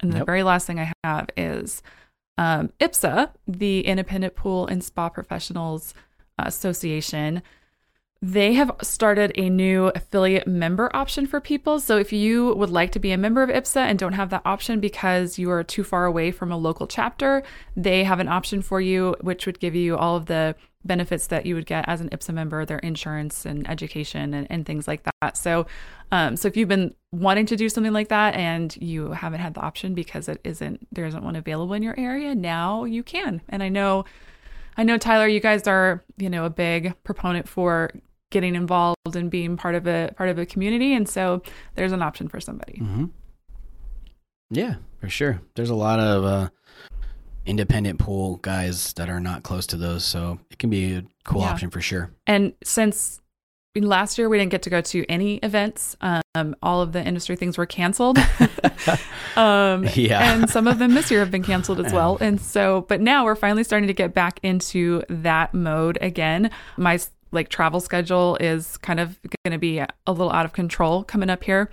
And 0.00 0.12
the 0.12 0.18
Yep. 0.18 0.26
very 0.26 0.42
last 0.42 0.66
thing 0.66 0.80
I 0.80 0.92
have 1.04 1.28
is 1.36 1.82
um, 2.38 2.72
IPSA, 2.80 3.30
the 3.46 3.80
Independent 3.86 4.34
Pool 4.34 4.66
and 4.66 4.82
Spa 4.82 5.10
Professionals 5.10 5.92
Association. 6.38 7.42
They 8.24 8.52
have 8.52 8.70
started 8.82 9.32
a 9.34 9.50
new 9.50 9.86
affiliate 9.96 10.46
member 10.46 10.94
option 10.94 11.26
for 11.26 11.40
people. 11.40 11.80
So 11.80 11.96
if 11.96 12.12
you 12.12 12.54
would 12.54 12.70
like 12.70 12.92
to 12.92 13.00
be 13.00 13.10
a 13.10 13.18
member 13.18 13.42
of 13.42 13.50
IPSA 13.50 13.78
and 13.78 13.98
don't 13.98 14.12
have 14.12 14.30
that 14.30 14.42
option 14.44 14.78
because 14.78 15.40
you 15.40 15.50
are 15.50 15.64
too 15.64 15.82
far 15.82 16.04
away 16.04 16.30
from 16.30 16.52
a 16.52 16.56
local 16.56 16.86
chapter, 16.86 17.42
they 17.76 18.04
have 18.04 18.20
an 18.20 18.28
option 18.28 18.62
for 18.62 18.80
you, 18.80 19.16
which 19.22 19.44
would 19.44 19.58
give 19.58 19.74
you 19.74 19.96
all 19.96 20.14
of 20.14 20.26
the 20.26 20.54
benefits 20.84 21.26
that 21.28 21.46
you 21.46 21.56
would 21.56 21.66
get 21.66 21.84
as 21.88 22.00
an 22.00 22.10
IPSA 22.10 22.32
member, 22.32 22.64
their 22.64 22.78
insurance 22.78 23.44
and 23.44 23.68
education 23.68 24.34
and, 24.34 24.46
and 24.50 24.66
things 24.66 24.86
like 24.86 25.02
that. 25.02 25.36
So, 25.36 25.66
um, 26.12 26.36
so 26.36 26.46
if 26.46 26.56
you've 26.56 26.68
been 26.68 26.94
wanting 27.10 27.46
to 27.46 27.56
do 27.56 27.68
something 27.68 27.92
like 27.92 28.08
that 28.08 28.36
and 28.36 28.76
you 28.76 29.10
haven't 29.10 29.40
had 29.40 29.54
the 29.54 29.60
option 29.62 29.94
because 29.94 30.28
it 30.28 30.40
isn't 30.44 30.86
there 30.92 31.06
isn't 31.06 31.24
one 31.24 31.34
available 31.34 31.74
in 31.74 31.82
your 31.82 31.98
area, 31.98 32.36
now 32.36 32.84
you 32.84 33.02
can. 33.02 33.42
And 33.48 33.64
I 33.64 33.68
know, 33.68 34.04
I 34.76 34.84
know 34.84 34.96
Tyler, 34.96 35.26
you 35.26 35.40
guys 35.40 35.66
are 35.66 36.04
you 36.18 36.30
know 36.30 36.44
a 36.44 36.50
big 36.50 36.94
proponent 37.02 37.48
for 37.48 37.90
getting 38.32 38.56
involved 38.56 38.96
and 39.14 39.30
being 39.30 39.56
part 39.56 39.76
of 39.76 39.86
a 39.86 40.10
part 40.16 40.28
of 40.28 40.38
a 40.38 40.44
community, 40.46 40.92
and 40.94 41.08
so 41.08 41.40
there's 41.76 41.92
an 41.92 42.02
option 42.02 42.26
for 42.26 42.40
somebody. 42.40 42.78
hmm 42.78 43.04
Yeah, 44.50 44.74
for 45.00 45.08
sure. 45.08 45.40
There's 45.54 45.70
a 45.70 45.74
lot 45.76 46.00
of 46.00 46.24
uh, 46.24 46.48
independent 47.46 47.98
pool 47.98 48.36
guys 48.36 48.92
that 48.94 49.08
are 49.08 49.20
not 49.20 49.42
close 49.44 49.66
to 49.68 49.76
those, 49.76 50.04
so 50.04 50.38
it 50.50 50.58
can 50.58 50.70
be 50.70 50.94
a 50.96 51.04
cool 51.24 51.42
Yeah. 51.42 51.50
option 51.50 51.70
for 51.70 51.80
sure. 51.80 52.10
And 52.26 52.52
since 52.64 53.20
last 53.74 54.18
year 54.18 54.28
we 54.28 54.36
didn't 54.38 54.50
get 54.50 54.60
to 54.62 54.70
go 54.70 54.82
to 54.82 55.06
any 55.08 55.36
events, 55.36 55.96
um, 56.34 56.54
all 56.62 56.82
of 56.82 56.92
the 56.92 57.02
industry 57.02 57.36
things 57.36 57.56
were 57.56 57.64
canceled. 57.66 58.18
um, 59.36 59.86
Yeah. 59.94 60.34
and 60.34 60.50
some 60.50 60.66
of 60.66 60.78
them 60.78 60.92
this 60.94 61.10
year 61.10 61.20
have 61.20 61.30
been 61.30 61.42
canceled 61.42 61.80
as 61.80 61.92
well. 61.92 62.18
And 62.20 62.38
so, 62.40 62.82
but 62.88 63.00
now 63.00 63.24
we're 63.24 63.34
finally 63.34 63.64
starting 63.64 63.86
to 63.86 63.94
get 63.94 64.12
back 64.14 64.38
into 64.42 65.02
that 65.08 65.54
mode 65.54 65.96
again. 66.02 66.50
My 66.76 66.98
like 67.32 67.48
travel 67.48 67.80
schedule 67.80 68.36
is 68.40 68.76
kind 68.78 69.00
of 69.00 69.18
going 69.44 69.52
to 69.52 69.58
be 69.58 69.78
a 69.78 69.88
little 70.06 70.30
out 70.30 70.44
of 70.44 70.52
control 70.52 71.02
coming 71.02 71.30
up 71.30 71.42
here. 71.42 71.70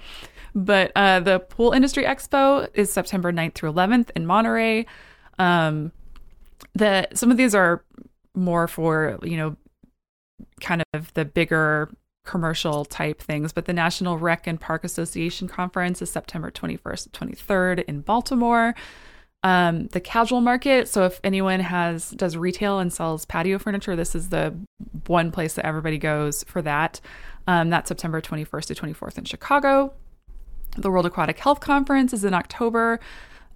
But 0.56 0.92
uh, 0.96 1.20
the 1.20 1.40
Pool 1.40 1.74
Industry 1.74 2.04
Expo 2.04 2.68
is 2.74 2.92
September 2.92 3.32
9th 3.32 3.54
through 3.54 3.72
11th 3.72 4.10
in 4.16 4.26
Monterey. 4.26 4.86
Um, 5.38 5.92
the 6.74 7.08
some 7.14 7.32
of 7.32 7.38
these 7.38 7.56
are 7.56 7.84
more 8.36 8.68
for 8.68 9.20
you 9.24 9.38
know 9.38 9.56
kind 10.62 10.84
of 10.94 11.14
the 11.14 11.26
bigger 11.26 11.90
commercial 12.26 12.86
type 12.86 13.22
things 13.22 13.52
but 13.52 13.66
the 13.66 13.74
national 13.74 14.18
rec 14.18 14.46
and 14.46 14.60
park 14.60 14.84
association 14.84 15.48
conference 15.48 16.02
is 16.02 16.12
september 16.12 16.52
21st 16.52 17.12
to 17.12 17.26
23rd 17.26 17.84
in 17.86 18.02
baltimore 18.02 18.76
um, 19.44 19.88
the 19.88 20.00
casual 20.00 20.42
market 20.42 20.88
so 20.88 21.06
if 21.06 21.20
anyone 21.24 21.60
has 21.60 22.12
does 22.12 22.36
retail 22.36 22.80
and 22.80 22.92
sells 22.92 23.26
patio 23.26 23.58
furniture 23.58 23.96
this 23.96 24.16
is 24.16 24.30
the 24.30 24.54
one 25.08 25.32
place 25.32 25.54
that 25.54 25.66
everybody 25.66 25.98
goes 25.98 26.44
for 26.44 26.62
that 26.62 27.00
um, 27.48 27.70
that's 27.70 27.88
september 27.88 28.22
21st 28.22 28.66
to 28.66 28.76
24th 28.76 29.18
in 29.18 29.24
chicago 29.24 29.94
the 30.78 30.92
world 30.92 31.06
aquatic 31.06 31.40
health 31.40 31.62
conference 31.62 32.14
is 32.14 32.24
in 32.26 32.34
october 32.34 33.00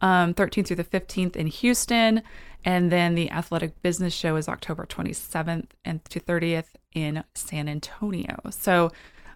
um, 0.04 0.34
13th 0.34 0.67
through 0.67 0.76
the 0.76 0.84
15th 0.84 1.36
in 1.36 1.48
Houston. 1.48 2.22
And 2.65 2.91
then 2.91 3.15
the 3.15 3.32
Athletic 3.32 3.82
Business 3.82 4.13
Show 4.13 4.36
is 4.36 4.48
October 4.48 4.86
27th 4.86 5.67
and 5.84 6.04
to 6.06 6.19
30th 6.19 6.76
in 6.93 7.24
San 7.34 7.67
Antonio. 7.67 8.38
So 8.52 8.91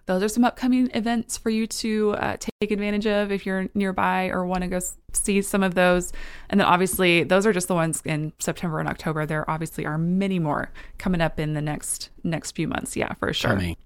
those 0.08 0.22
are 0.22 0.28
some 0.28 0.44
upcoming 0.44 0.90
events 0.94 1.36
for 1.36 1.50
you 1.50 1.66
to 1.66 2.12
uh, 2.12 2.36
take 2.38 2.70
advantage 2.70 3.06
of 3.06 3.30
if 3.30 3.44
you're 3.44 3.68
nearby 3.74 4.28
or 4.28 4.46
want 4.46 4.62
to 4.62 4.68
go 4.68 4.80
see 5.12 5.42
some 5.42 5.62
of 5.62 5.74
those. 5.74 6.12
And 6.50 6.58
then 6.58 6.66
obviously, 6.66 7.24
those 7.24 7.46
are 7.46 7.52
just 7.52 7.68
the 7.68 7.74
ones 7.74 8.02
in 8.04 8.32
September 8.38 8.80
and 8.80 8.88
October. 8.88 9.26
There 9.26 9.48
obviously 9.50 9.86
are 9.86 9.98
many 9.98 10.38
more 10.38 10.70
coming 10.98 11.20
up 11.20 11.38
in 11.38 11.54
the 11.54 11.62
next 11.62 12.10
next 12.24 12.52
few 12.52 12.66
months. 12.66 12.96
Yeah, 12.96 13.12
for 13.14 13.32
sure. 13.32 13.50
Coming. 13.50 13.76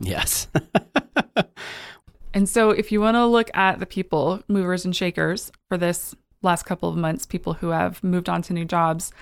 Yes. 0.00 0.48
And 2.32 2.48
so, 2.48 2.70
if 2.70 2.92
you 2.92 3.00
want 3.00 3.16
to 3.16 3.26
look 3.26 3.50
at 3.54 3.80
the 3.80 3.86
people, 3.86 4.42
movers 4.48 4.84
and 4.84 4.94
shakers 4.94 5.50
for 5.68 5.76
this 5.76 6.14
last 6.42 6.64
couple 6.64 6.88
of 6.88 6.96
months, 6.96 7.26
people 7.26 7.54
who 7.54 7.70
have 7.70 8.02
moved 8.04 8.28
on 8.28 8.42
to 8.42 8.52
new 8.52 8.64
jobs. 8.64 9.12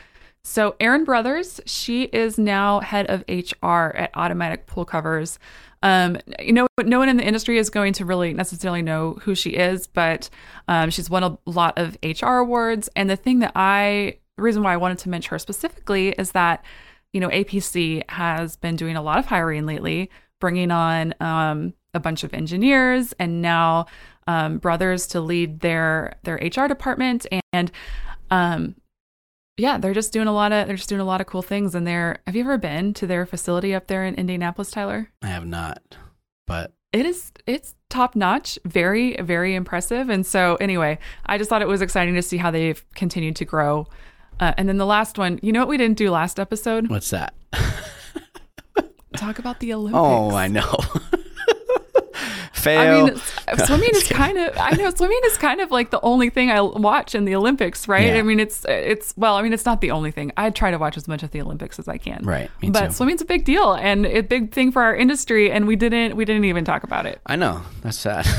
So, 0.42 0.76
Erin 0.78 1.04
Brothers, 1.04 1.60
she 1.66 2.04
is 2.04 2.38
now 2.38 2.80
head 2.80 3.06
of 3.08 3.24
HR 3.28 3.96
at 3.96 4.10
Automatic 4.14 4.66
Pool 4.66 4.84
Covers. 4.84 5.38
Um, 5.82 6.18
you 6.40 6.52
know, 6.52 6.66
no 6.82 6.98
one 6.98 7.08
in 7.08 7.16
the 7.16 7.24
industry 7.24 7.58
is 7.58 7.70
going 7.70 7.92
to 7.94 8.04
really 8.04 8.34
necessarily 8.34 8.82
know 8.82 9.18
who 9.22 9.34
she 9.34 9.50
is, 9.50 9.86
but 9.86 10.28
um, 10.66 10.90
she's 10.90 11.08
won 11.08 11.22
a 11.22 11.38
lot 11.46 11.78
of 11.78 11.96
HR 12.02 12.36
awards. 12.36 12.88
And 12.96 13.08
the 13.08 13.16
thing 13.16 13.38
that 13.40 13.52
I, 13.54 14.18
the 14.36 14.42
reason 14.42 14.62
why 14.62 14.74
I 14.74 14.76
wanted 14.76 14.98
to 14.98 15.08
mention 15.08 15.30
her 15.30 15.38
specifically 15.38 16.10
is 16.10 16.32
that, 16.32 16.64
you 17.12 17.20
know, 17.20 17.28
APC 17.28 18.08
has 18.10 18.56
been 18.56 18.76
doing 18.76 18.96
a 18.96 19.02
lot 19.02 19.18
of 19.18 19.26
hiring 19.26 19.66
lately, 19.66 20.10
bringing 20.40 20.70
on 20.70 21.14
um, 21.20 21.74
a 21.94 22.00
bunch 22.00 22.24
of 22.24 22.34
engineers 22.34 23.12
and 23.18 23.40
now 23.40 23.86
um, 24.26 24.58
brothers 24.58 25.06
to 25.08 25.20
lead 25.20 25.60
their 25.60 26.14
their 26.22 26.36
HR 26.36 26.66
department 26.66 27.26
and 27.52 27.72
um, 28.30 28.74
yeah 29.58 29.76
they're 29.78 29.94
just 29.94 30.12
doing 30.12 30.28
a 30.28 30.32
lot 30.32 30.52
of 30.52 30.66
they're 30.66 30.76
just 30.76 30.88
doing 30.88 31.00
a 31.00 31.04
lot 31.04 31.20
of 31.20 31.26
cool 31.26 31.42
things 31.42 31.74
and 31.74 31.86
they're 31.86 32.18
have 32.26 32.34
you 32.34 32.42
ever 32.42 32.58
been 32.58 32.94
to 32.94 33.06
their 33.06 33.26
facility 33.26 33.74
up 33.74 33.86
there 33.86 34.04
in 34.04 34.14
Indianapolis 34.14 34.70
Tyler? 34.70 35.10
I 35.22 35.26
have 35.26 35.46
not, 35.46 35.96
but 36.46 36.72
it 36.92 37.04
is 37.04 37.32
it's 37.46 37.74
top 37.90 38.16
notch 38.16 38.58
very 38.64 39.16
very 39.20 39.54
impressive 39.54 40.08
and 40.08 40.24
so 40.26 40.56
anyway 40.56 40.98
I 41.26 41.36
just 41.38 41.50
thought 41.50 41.62
it 41.62 41.68
was 41.68 41.82
exciting 41.82 42.14
to 42.14 42.22
see 42.22 42.36
how 42.38 42.50
they've 42.50 42.82
continued 42.94 43.36
to 43.36 43.44
grow. 43.44 43.86
Uh, 44.40 44.54
and 44.56 44.68
then 44.68 44.78
the 44.78 44.86
last 44.86 45.18
one 45.18 45.38
you 45.42 45.52
know 45.52 45.60
what 45.60 45.68
we 45.68 45.76
didn't 45.76 45.98
do 45.98 46.10
last 46.10 46.38
episode? 46.38 46.88
What's 46.88 47.10
that? 47.10 47.34
talk 49.16 49.38
about 49.38 49.60
the 49.60 49.74
Olympics. 49.74 49.98
Oh, 49.98 50.34
I 50.34 50.48
know. 50.48 50.74
I 52.66 53.02
mean, 53.02 53.10
s- 53.14 53.32
uh, 53.48 53.66
swimming 53.66 53.90
is 53.92 54.08
kind 54.08 54.38
of 54.38 54.56
I 54.58 54.72
know 54.72 54.90
swimming 54.90 55.20
is 55.24 55.38
kind 55.38 55.60
of 55.60 55.70
like 55.70 55.90
the 55.90 56.00
only 56.02 56.30
thing 56.30 56.50
I 56.50 56.60
watch 56.60 57.14
in 57.14 57.24
the 57.24 57.34
Olympics, 57.34 57.88
right? 57.88 58.06
Yeah. 58.06 58.18
I 58.18 58.22
mean, 58.22 58.40
it's 58.40 58.64
it's 58.68 59.14
well, 59.16 59.36
I 59.36 59.42
mean, 59.42 59.52
it's 59.52 59.64
not 59.64 59.80
the 59.80 59.90
only 59.90 60.10
thing. 60.10 60.32
I 60.36 60.50
try 60.50 60.70
to 60.70 60.78
watch 60.78 60.96
as 60.96 61.08
much 61.08 61.22
of 61.22 61.30
the 61.30 61.40
Olympics 61.40 61.78
as 61.78 61.88
I 61.88 61.98
can. 61.98 62.24
Right, 62.24 62.50
but 62.70 62.86
too. 62.88 62.92
swimming's 62.92 63.22
a 63.22 63.26
big 63.26 63.44
deal 63.44 63.74
and 63.74 64.06
a 64.06 64.22
big 64.22 64.52
thing 64.52 64.72
for 64.72 64.82
our 64.82 64.94
industry 64.94 65.50
and 65.50 65.66
we 65.66 65.76
didn't 65.76 66.16
we 66.16 66.24
didn't 66.24 66.44
even 66.44 66.64
talk 66.64 66.82
about 66.84 67.06
it. 67.06 67.20
I 67.26 67.36
know. 67.36 67.62
That's 67.82 67.98
sad. 67.98 68.26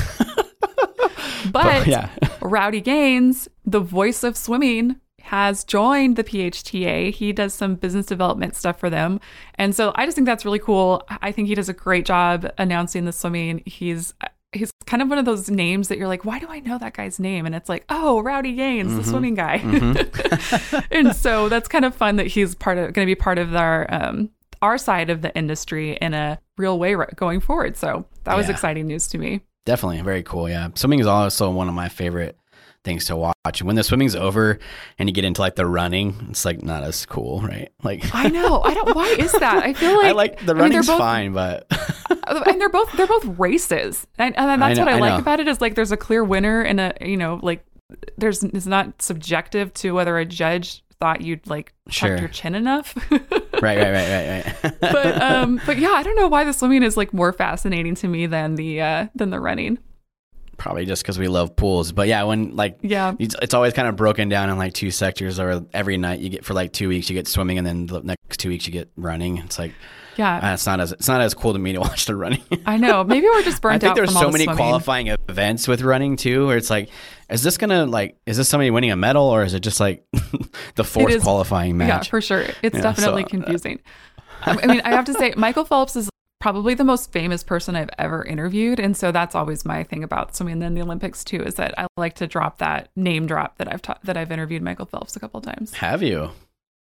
But 1.52 1.86
yeah. 1.86 2.10
Rowdy 2.40 2.80
Gaines, 2.80 3.48
the 3.64 3.80
voice 3.80 4.22
of 4.24 4.36
swimming, 4.36 4.96
has 5.30 5.62
joined 5.62 6.16
the 6.16 6.24
PHTA. 6.24 7.12
He 7.14 7.32
does 7.32 7.54
some 7.54 7.76
business 7.76 8.06
development 8.06 8.56
stuff 8.56 8.80
for 8.80 8.90
them. 8.90 9.20
And 9.54 9.76
so 9.76 9.92
I 9.94 10.04
just 10.04 10.16
think 10.16 10.26
that's 10.26 10.44
really 10.44 10.58
cool. 10.58 11.04
I 11.22 11.30
think 11.30 11.46
he 11.46 11.54
does 11.54 11.68
a 11.68 11.72
great 11.72 12.04
job 12.04 12.50
announcing 12.58 13.04
the 13.04 13.12
swimming. 13.12 13.62
He's 13.64 14.12
he's 14.52 14.72
kind 14.86 15.00
of 15.00 15.08
one 15.08 15.18
of 15.18 15.24
those 15.24 15.48
names 15.48 15.86
that 15.86 15.98
you're 15.98 16.08
like, 16.08 16.24
why 16.24 16.40
do 16.40 16.48
I 16.48 16.58
know 16.58 16.78
that 16.78 16.94
guy's 16.94 17.20
name? 17.20 17.46
And 17.46 17.54
it's 17.54 17.68
like, 17.68 17.84
oh, 17.90 18.20
Rowdy 18.22 18.54
Gaines, 18.56 18.96
the 18.96 19.04
swimming 19.04 19.36
guy. 19.36 19.58
and 20.90 21.14
so 21.14 21.48
that's 21.48 21.68
kind 21.68 21.84
of 21.84 21.94
fun 21.94 22.16
that 22.16 22.26
he's 22.26 22.56
part 22.56 22.76
of 22.76 22.92
going 22.92 23.06
to 23.06 23.10
be 23.10 23.14
part 23.14 23.38
of 23.38 23.54
our 23.54 23.86
um 23.94 24.30
our 24.62 24.78
side 24.78 25.10
of 25.10 25.22
the 25.22 25.32
industry 25.36 25.92
in 25.92 26.12
a 26.12 26.40
real 26.58 26.76
way 26.76 26.96
going 27.14 27.38
forward. 27.38 27.76
So 27.76 28.04
that 28.24 28.36
was 28.36 28.46
Yeah. 28.48 28.52
exciting 28.54 28.88
news 28.88 29.06
to 29.08 29.18
me. 29.18 29.42
Definitely 29.64 30.00
very 30.00 30.24
cool. 30.24 30.48
Yeah, 30.48 30.70
swimming 30.74 30.98
is 30.98 31.06
also 31.06 31.50
one 31.52 31.68
of 31.68 31.74
my 31.74 31.88
favorite 31.88 32.36
things 32.84 33.04
to 33.06 33.16
watch. 33.16 33.34
And 33.60 33.66
when 33.66 33.76
the 33.76 33.82
swimming's 33.82 34.14
over 34.16 34.58
and 34.98 35.08
you 35.08 35.12
get 35.12 35.24
into 35.24 35.40
like 35.40 35.54
the 35.56 35.66
running, 35.66 36.28
it's 36.30 36.44
like 36.44 36.62
not 36.62 36.82
as 36.82 37.04
cool, 37.06 37.40
right? 37.42 37.70
Like 37.82 38.14
I 38.14 38.28
know. 38.28 38.62
I 38.62 38.74
don't. 38.74 38.94
Why 38.94 39.06
is 39.18 39.32
that? 39.32 39.62
I 39.64 39.72
feel 39.74 39.92
like 39.96 40.06
I 40.06 40.12
like 40.12 40.36
the 40.36 40.38
I 40.40 40.40
mean, 40.40 40.46
they're 40.46 40.56
running's 40.56 40.86
both- 40.86 40.98
fine, 40.98 41.32
but 41.32 41.66
and 42.46 42.60
they're 42.60 42.68
both 42.68 42.92
they're 42.92 43.06
both 43.06 43.24
races, 43.38 44.06
and, 44.18 44.36
and 44.38 44.60
that's 44.62 44.78
I 44.78 44.82
know- 44.82 44.84
what 44.90 44.94
I, 44.94 44.96
I 44.96 45.10
like 45.10 45.20
about 45.20 45.40
it 45.40 45.48
is 45.48 45.60
like 45.60 45.74
there's 45.74 45.92
a 45.92 45.96
clear 45.96 46.24
winner 46.24 46.62
and 46.62 46.80
a 46.80 46.94
you 47.00 47.16
know 47.16 47.38
like 47.42 47.64
there's 48.18 48.42
it's 48.44 48.66
not 48.66 49.02
subjective 49.02 49.74
to 49.74 49.92
whether 49.92 50.16
a 50.18 50.24
judge 50.24 50.82
thought 51.00 51.22
you'd 51.22 51.46
like 51.48 51.72
Sure. 51.88 52.10
tucked 52.10 52.20
your 52.20 52.28
chin 52.28 52.54
enough. 52.54 52.94
right, 53.10 53.22
right, 53.62 53.78
right, 53.78 53.92
right, 53.92 54.62
right. 54.62 54.74
but 54.80 55.20
um, 55.22 55.60
but 55.66 55.78
yeah, 55.78 55.88
I 55.90 56.02
don't 56.02 56.14
know 56.16 56.28
why 56.28 56.44
the 56.44 56.52
swimming 56.52 56.82
is 56.82 56.96
like 56.96 57.12
more 57.12 57.32
fascinating 57.32 57.94
to 57.96 58.06
me 58.08 58.26
than 58.26 58.54
the 58.54 58.80
uh 58.80 59.06
than 59.14 59.30
the 59.30 59.40
running. 59.40 59.78
Probably 60.60 60.84
just 60.86 61.02
because 61.02 61.18
we 61.18 61.26
love 61.26 61.56
pools. 61.56 61.90
But 61.90 62.06
yeah, 62.06 62.22
when 62.22 62.54
like 62.54 62.78
Yeah. 62.82 63.14
it's, 63.18 63.34
it's 63.42 63.54
always 63.54 63.72
kind 63.72 63.88
of 63.88 63.96
broken 63.96 64.28
down 64.28 64.48
in 64.50 64.58
like 64.58 64.74
two 64.74 64.90
sectors, 64.92 65.40
or 65.40 65.64
every 65.74 65.96
night 65.96 66.20
you 66.20 66.28
get 66.28 66.44
for 66.44 66.54
like 66.54 66.72
two 66.72 66.88
weeks 66.88 67.10
you 67.10 67.14
get 67.16 67.26
swimming, 67.26 67.58
and 67.58 67.66
then 67.66 67.86
the 67.86 68.00
next 68.02 68.36
two 68.38 68.50
weeks 68.50 68.66
you 68.66 68.72
get 68.72 68.90
running. 68.96 69.38
It's 69.38 69.58
like 69.58 69.72
Yeah, 70.16 70.50
uh, 70.50 70.54
it's 70.54 70.66
not 70.66 70.78
as 70.80 70.92
it's 70.92 71.08
not 71.08 71.20
as 71.22 71.34
cool 71.34 71.54
to 71.54 71.58
me 71.58 71.72
to 71.72 71.80
watch 71.86 72.04
the 72.04 72.14
running. 72.14 72.42
I 72.66 72.76
know. 72.76 73.02
Maybe 73.02 73.26
we're 73.26 73.42
just 73.42 73.60
burnt 73.62 73.76
I 73.76 73.78
think 73.78 73.90
out 73.92 73.96
there's 73.96 74.12
so 74.12 74.30
many 74.30 74.44
swimming. 74.44 74.56
qualifying 74.56 75.08
events 75.28 75.66
with 75.66 75.80
running 75.82 76.16
too, 76.16 76.46
where 76.46 76.56
it's 76.58 76.70
like, 76.70 76.90
is 77.30 77.42
this 77.42 77.56
gonna 77.56 77.86
like, 77.86 78.18
is 78.26 78.36
this 78.36 78.48
somebody 78.48 78.70
winning 78.70 78.90
a 78.92 78.96
medal, 78.96 79.24
or 79.24 79.42
is 79.42 79.54
it 79.54 79.60
just 79.60 79.80
like 79.80 80.04
the 80.76 80.84
fourth 80.84 81.12
is- 81.14 81.22
qualifying 81.22 81.76
match? 81.78 82.06
Yeah, 82.06 82.10
for 82.10 82.20
sure. 82.20 82.42
It's 82.62 82.76
Yeah, 82.76 82.82
definitely 82.82 83.22
so, 83.22 83.26
uh, 83.26 83.30
confusing. 83.30 83.80
I 84.42 84.50
I 84.62 84.66
mean, 84.66 84.80
I 84.84 84.90
have 84.90 85.04
to 85.06 85.14
say, 85.14 85.32
Michael 85.36 85.64
Phelps 85.64 85.96
is 85.96 86.08
probably 86.40 86.74
the 86.74 86.84
most 86.84 87.12
famous 87.12 87.44
person 87.44 87.76
I've 87.76 87.90
ever 87.98 88.24
interviewed, 88.24 88.80
and 88.80 88.96
so 88.96 89.12
that's 89.12 89.34
always 89.34 89.64
my 89.64 89.84
thing 89.84 90.02
about 90.02 90.34
swimming. 90.34 90.54
And 90.54 90.62
then 90.62 90.74
the 90.74 90.82
Olympics 90.82 91.22
too 91.22 91.42
is 91.42 91.54
that 91.54 91.78
I 91.78 91.86
like 91.96 92.14
to 92.16 92.26
drop 92.26 92.58
that 92.58 92.88
name 92.96 93.26
drop 93.26 93.58
that 93.58 93.72
I've 93.72 93.82
taught 93.82 94.00
that 94.04 94.16
I've 94.16 94.32
interviewed 94.32 94.62
Michael 94.62 94.86
Phelps 94.86 95.14
a 95.16 95.20
couple 95.20 95.40
times, 95.40 95.74
Have 95.74 96.02
you 96.02 96.30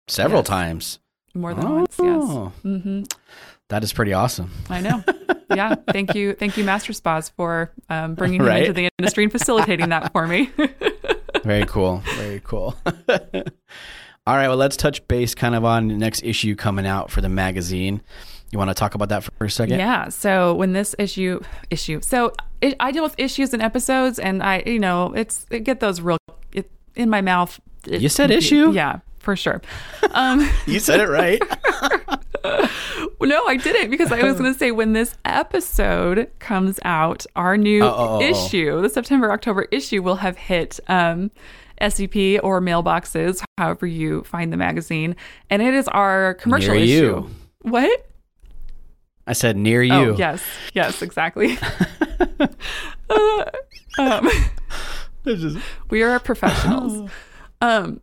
several 0.06 0.40
Yes. 0.40 0.46
times? 0.48 0.98
more 1.34 1.52
than 1.54 1.68
once. 1.70 1.94
Yes. 2.02 2.22
Oh. 2.24 2.52
hmm 2.62 3.02
That 3.68 3.84
is 3.84 3.92
pretty 3.92 4.12
awesome. 4.14 4.50
I 4.70 4.80
know. 4.80 5.04
Yeah. 5.50 5.74
Thank 5.92 6.14
you. 6.14 6.32
Thank 6.32 6.56
you, 6.56 6.64
Master 6.64 6.92
Spas, 6.92 7.28
for 7.28 7.70
um, 7.90 8.14
bringing 8.14 8.40
him 8.40 8.46
Right? 8.46 8.60
into 8.62 8.72
the 8.72 8.88
industry 8.98 9.24
and 9.24 9.30
facilitating 9.32 9.90
that 9.90 10.10
for 10.12 10.26
me. 10.26 10.50
Very 11.44 11.64
cool. 11.66 12.02
Very 12.16 12.40
cool. 12.40 12.74
All 14.26 14.36
right, 14.36 14.48
well, 14.48 14.56
let's 14.56 14.76
touch 14.76 15.06
base 15.08 15.34
kind 15.34 15.54
of 15.54 15.64
on 15.64 15.88
the 15.88 15.94
next 15.96 16.22
issue 16.22 16.54
coming 16.56 16.86
out 16.86 17.10
for 17.10 17.20
the 17.20 17.28
magazine. 17.28 18.02
You 18.50 18.58
want 18.58 18.70
to 18.70 18.74
talk 18.74 18.94
about 18.94 19.08
that 19.10 19.24
for 19.24 19.44
a 19.44 19.50
second? 19.50 19.78
Yeah. 19.78 20.08
So 20.08 20.54
when 20.54 20.72
this 20.72 20.94
issue 20.98 21.40
issue, 21.70 22.00
so 22.00 22.32
it, 22.62 22.74
I 22.80 22.92
deal 22.92 23.02
with 23.02 23.14
issues 23.18 23.52
and 23.52 23.62
episodes, 23.62 24.18
and 24.18 24.42
I, 24.42 24.62
you 24.64 24.78
know, 24.78 25.12
it's 25.14 25.44
it 25.50 25.60
get 25.64 25.80
those 25.80 26.00
real 26.00 26.18
it, 26.52 26.70
in 26.96 27.10
my 27.10 27.20
mouth. 27.20 27.60
It- 27.86 28.00
You 28.00 28.08
said 28.08 28.30
issue? 28.30 28.72
Yeah, 28.72 29.00
for 29.18 29.36
sure. 29.36 29.60
Um, 30.12 30.48
You 30.66 30.80
said 30.80 31.00
it 31.00 31.08
right. 31.08 31.40
no, 33.20 33.46
I 33.46 33.56
didn't 33.56 33.90
because 33.90 34.10
I 34.12 34.22
was 34.22 34.38
going 34.38 34.52
to 34.52 34.58
say 34.58 34.70
when 34.70 34.92
this 34.92 35.14
episode 35.24 36.30
comes 36.38 36.78
out, 36.84 37.26
our 37.36 37.56
new 37.56 37.82
Oh, 37.84 37.88
oh, 37.88 37.94
oh, 37.96 38.16
oh. 38.16 38.20
issue, 38.22 38.80
the 38.80 38.88
September 38.88 39.30
October 39.32 39.66
issue, 39.70 40.02
will 40.02 40.16
have 40.16 40.36
hit 40.36 40.80
um, 40.88 41.30
SCP 41.80 42.40
or 42.42 42.60
mailboxes, 42.60 43.42
however 43.58 43.86
you 43.86 44.22
find 44.24 44.52
the 44.52 44.56
magazine, 44.56 45.16
and 45.50 45.60
it 45.62 45.74
is 45.74 45.86
our 45.88 46.34
commercial 46.34 46.74
Near 46.74 46.82
issue. 46.82 46.92
you. 46.92 47.30
What? 47.62 48.06
I 49.28 49.34
said 49.34 49.58
near 49.58 49.82
you. 49.82 49.92
Oh, 49.92 50.16
yes, 50.16 50.42
yes, 50.74 51.02
exactly. 51.02 51.58
Uh, 53.10 53.44
um, 53.98 54.28
we 55.88 56.02
are 56.02 56.20
professionals. 56.20 57.10
Um, 57.62 58.02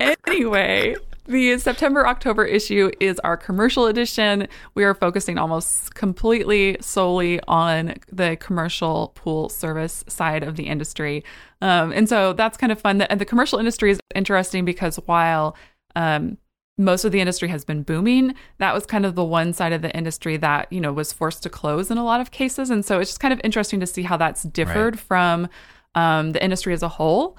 anyway, 0.00 0.96
the 1.26 1.58
September 1.58 2.06
October 2.06 2.46
issue 2.46 2.90
is 3.00 3.18
our 3.18 3.36
commercial 3.36 3.84
edition. 3.86 4.48
We 4.74 4.84
are 4.84 4.94
focusing 4.94 5.36
almost 5.36 5.94
completely 5.94 6.78
solely 6.80 7.38
on 7.46 7.96
the 8.10 8.38
commercial 8.40 9.12
pool 9.14 9.50
service 9.50 10.04
side 10.08 10.42
of 10.42 10.56
the 10.56 10.68
industry. 10.68 11.22
Um, 11.60 11.92
and 11.92 12.08
so 12.08 12.32
that's 12.32 12.56
kind 12.56 12.72
of 12.72 12.80
fun. 12.80 12.96
The, 12.96 13.12
and 13.12 13.20
the 13.20 13.26
commercial 13.26 13.58
industry 13.58 13.90
is 13.90 14.00
interesting 14.14 14.64
because 14.64 14.96
while 15.04 15.54
um, 15.96 16.38
most 16.78 17.04
of 17.04 17.12
the 17.12 17.20
industry 17.20 17.48
has 17.48 17.64
been 17.64 17.82
booming. 17.82 18.34
That 18.58 18.72
was 18.72 18.86
kind 18.86 19.04
of 19.04 19.14
the 19.16 19.24
one 19.24 19.52
side 19.52 19.72
of 19.72 19.82
the 19.82 19.94
industry 19.96 20.36
that, 20.38 20.72
you 20.72 20.80
know, 20.80 20.92
was 20.92 21.12
forced 21.12 21.42
to 21.42 21.50
close 21.50 21.90
in 21.90 21.98
a 21.98 22.04
lot 22.04 22.20
of 22.20 22.30
cases. 22.30 22.70
And 22.70 22.84
so 22.84 23.00
it's 23.00 23.10
just 23.10 23.20
kind 23.20 23.34
of 23.34 23.40
interesting 23.44 23.80
to 23.80 23.86
see 23.86 24.02
how 24.02 24.16
that's 24.16 24.44
differed 24.44 24.94
Right. 24.94 25.00
from 25.00 25.48
um, 25.94 26.32
the 26.32 26.42
industry 26.42 26.72
as 26.72 26.82
a 26.82 26.88
whole 26.88 27.36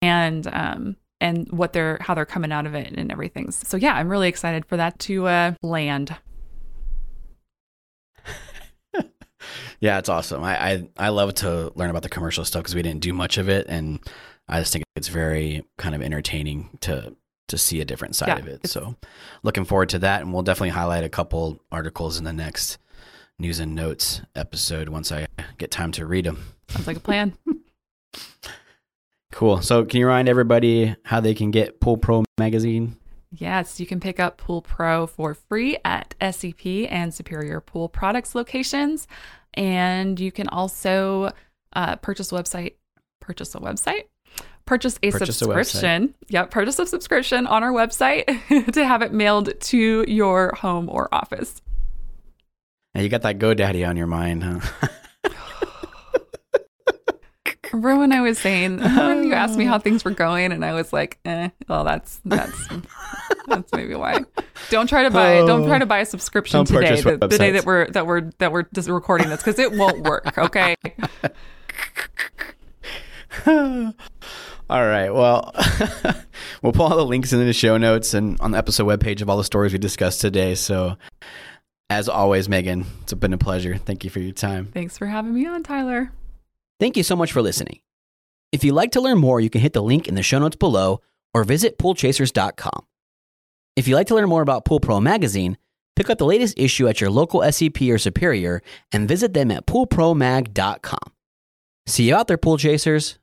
and 0.00 0.46
um, 0.52 0.96
and 1.20 1.50
what 1.50 1.72
they're 1.72 1.98
how 2.00 2.14
they're 2.14 2.24
coming 2.24 2.52
out 2.52 2.64
of 2.66 2.74
it 2.74 2.92
and 2.96 3.10
everything. 3.10 3.50
So 3.50 3.76
yeah, 3.76 3.94
I'm 3.94 4.08
really 4.08 4.28
excited 4.28 4.64
for 4.64 4.76
that 4.76 4.98
to 5.00 5.26
uh, 5.26 5.52
land. 5.62 6.14
Yeah, 9.78 9.98
it's 9.98 10.08
awesome. 10.08 10.42
I, 10.42 10.70
I 10.72 10.88
I 10.96 11.08
love 11.10 11.34
to 11.34 11.70
learn 11.76 11.90
about 11.90 12.02
the 12.02 12.08
commercial 12.08 12.44
stuff 12.44 12.62
because 12.62 12.74
we 12.74 12.82
didn't 12.82 13.00
do 13.02 13.12
much 13.12 13.36
of 13.38 13.48
it, 13.48 13.66
and 13.68 14.00
I 14.48 14.60
just 14.60 14.72
think 14.72 14.84
it's 14.96 15.08
very 15.08 15.64
kind 15.76 15.94
of 15.94 16.00
entertaining 16.02 16.70
to 16.80 17.14
to 17.48 17.58
see 17.58 17.80
a 17.80 17.84
different 17.84 18.16
side 18.16 18.28
Yeah, 18.28 18.38
of 18.38 18.48
it. 18.48 18.66
So 18.68 18.96
looking 19.42 19.64
forward 19.64 19.88
to 19.90 19.98
that, 20.00 20.22
and 20.22 20.32
we'll 20.32 20.42
definitely 20.42 20.70
highlight 20.70 21.04
a 21.04 21.08
couple 21.08 21.60
articles 21.70 22.18
in 22.18 22.24
the 22.24 22.32
next 22.32 22.78
news 23.38 23.60
and 23.60 23.74
notes 23.74 24.22
episode 24.34 24.88
once 24.88 25.12
I 25.12 25.26
get 25.58 25.70
time 25.70 25.92
to 25.92 26.06
read 26.06 26.24
them. 26.24 26.54
Sounds 26.68 26.86
like 26.86 26.96
a 26.96 27.00
plan. 27.00 27.36
Cool. 29.32 29.60
So 29.60 29.84
can 29.84 30.00
you 30.00 30.06
remind 30.06 30.28
everybody 30.28 30.96
how 31.04 31.20
they 31.20 31.34
can 31.34 31.50
get 31.50 31.78
Pool 31.80 31.98
Pro 31.98 32.24
magazine? 32.38 32.96
Yes, 33.32 33.78
you 33.78 33.86
can 33.86 34.00
pick 34.00 34.18
up 34.18 34.38
Pool 34.38 34.62
Pro 34.62 35.06
for 35.06 35.34
free 35.34 35.76
at 35.84 36.14
SCP 36.20 36.90
and 36.90 37.12
Superior 37.12 37.60
Pool 37.60 37.88
Products 37.88 38.34
locations. 38.34 39.06
And 39.52 40.18
you 40.18 40.32
can 40.32 40.48
also 40.48 41.32
uh, 41.74 41.96
purchase 41.96 42.32
a 42.32 42.34
website, 42.36 42.74
purchase 43.20 43.54
a 43.54 43.58
website, 43.58 44.04
purchase 44.66 44.98
a 45.02 45.10
Purchase 45.10 45.28
a 45.28 45.32
subscription. 45.32 46.14
Yep, 46.28 46.50
purchase 46.50 46.78
a 46.78 46.86
subscription 46.86 47.46
on 47.46 47.62
our 47.62 47.72
website 47.72 48.26
to 48.72 48.84
have 48.84 49.02
it 49.02 49.12
mailed 49.12 49.58
to 49.58 50.04
your 50.06 50.54
home 50.56 50.88
or 50.90 51.08
office. 51.14 51.62
Now 52.94 53.00
you 53.02 53.08
got 53.08 53.22
that 53.22 53.38
GoDaddy 53.38 53.88
on 53.88 53.96
your 53.96 54.06
mind, 54.06 54.44
huh? 54.44 54.60
Remember 57.72 57.98
when 58.00 58.12
I 58.12 58.20
was 58.20 58.38
saying, 58.38 58.78
when 58.80 59.24
you 59.24 59.34
asked 59.34 59.58
me 59.58 59.64
how 59.64 59.78
things 59.78 60.04
were 60.04 60.12
going, 60.12 60.52
and 60.52 60.64
I 60.64 60.72
was 60.72 60.92
like, 60.92 61.18
eh, 61.24 61.50
well, 61.68 61.84
that's 61.84 62.20
that's 62.24 62.68
that's 63.46 63.72
maybe 63.72 63.94
why. 63.94 64.20
Don't 64.70 64.88
try 64.88 65.02
to 65.02 65.10
buy 65.10 65.38
don't 65.38 65.66
try 65.66 65.78
to 65.78 65.86
buy 65.86 65.98
a 65.98 66.06
subscription 66.06 66.64
today, 66.64 67.00
the, 67.00 67.18
the 67.18 67.38
day 67.38 67.50
that 67.52 67.64
we're 67.64 67.88
that 67.90 68.06
we're 68.06 68.30
that 68.38 68.52
we're 68.52 68.62
just 68.72 68.88
recording 68.88 69.28
this, 69.28 69.42
because 69.42 69.58
it 69.58 69.72
won't 69.72 70.02
work. 70.04 70.38
Okay. 70.38 70.76
All 74.68 74.84
right. 74.84 75.10
Well, 75.10 75.52
we'll 76.62 76.72
put 76.72 76.80
all 76.80 76.96
the 76.96 77.04
links 77.04 77.32
in 77.32 77.38
the 77.44 77.52
show 77.52 77.76
notes 77.76 78.14
and 78.14 78.40
on 78.40 78.50
the 78.50 78.58
episode 78.58 78.84
webpage 78.86 79.22
of 79.22 79.30
all 79.30 79.36
the 79.36 79.44
stories 79.44 79.72
we 79.72 79.78
discussed 79.78 80.20
today. 80.20 80.54
So, 80.54 80.96
as 81.88 82.08
always, 82.08 82.48
Megan, 82.48 82.84
it's 83.02 83.12
been 83.14 83.32
a 83.32 83.38
pleasure. 83.38 83.76
Thank 83.76 84.04
you 84.04 84.10
for 84.10 84.20
your 84.20 84.32
time. 84.32 84.66
Thanks 84.66 84.98
for 84.98 85.06
having 85.06 85.34
me 85.34 85.46
on, 85.46 85.62
Tyler. 85.62 86.10
Thank 86.80 86.96
you 86.96 87.02
so 87.02 87.16
much 87.16 87.32
for 87.32 87.42
listening. 87.42 87.80
If 88.52 88.64
you'd 88.64 88.74
like 88.74 88.92
to 88.92 89.00
learn 89.00 89.18
more, 89.18 89.40
you 89.40 89.50
can 89.50 89.60
hit 89.60 89.72
the 89.72 89.82
link 89.82 90.08
in 90.08 90.14
the 90.14 90.22
show 90.22 90.38
notes 90.38 90.56
below 90.56 91.00
or 91.32 91.44
visit 91.44 91.78
poolchasers.com. 91.78 92.86
If 93.76 93.86
you'd 93.86 93.96
like 93.96 94.06
to 94.08 94.14
learn 94.14 94.28
more 94.28 94.42
about 94.42 94.64
Pool 94.64 94.80
Pro 94.80 95.00
magazine, 95.00 95.58
pick 95.94 96.08
up 96.10 96.18
the 96.18 96.24
latest 96.24 96.58
issue 96.58 96.88
at 96.88 97.00
your 97.00 97.10
local 97.10 97.40
SCP 97.40 97.92
or 97.92 97.98
Superior 97.98 98.62
and 98.90 99.06
visit 99.06 99.34
them 99.34 99.50
at 99.50 99.66
poolpromag.com. 99.66 101.12
See 101.86 102.08
you 102.08 102.16
out 102.16 102.26
there, 102.26 102.38
pool 102.38 102.58
chasers. 102.58 103.18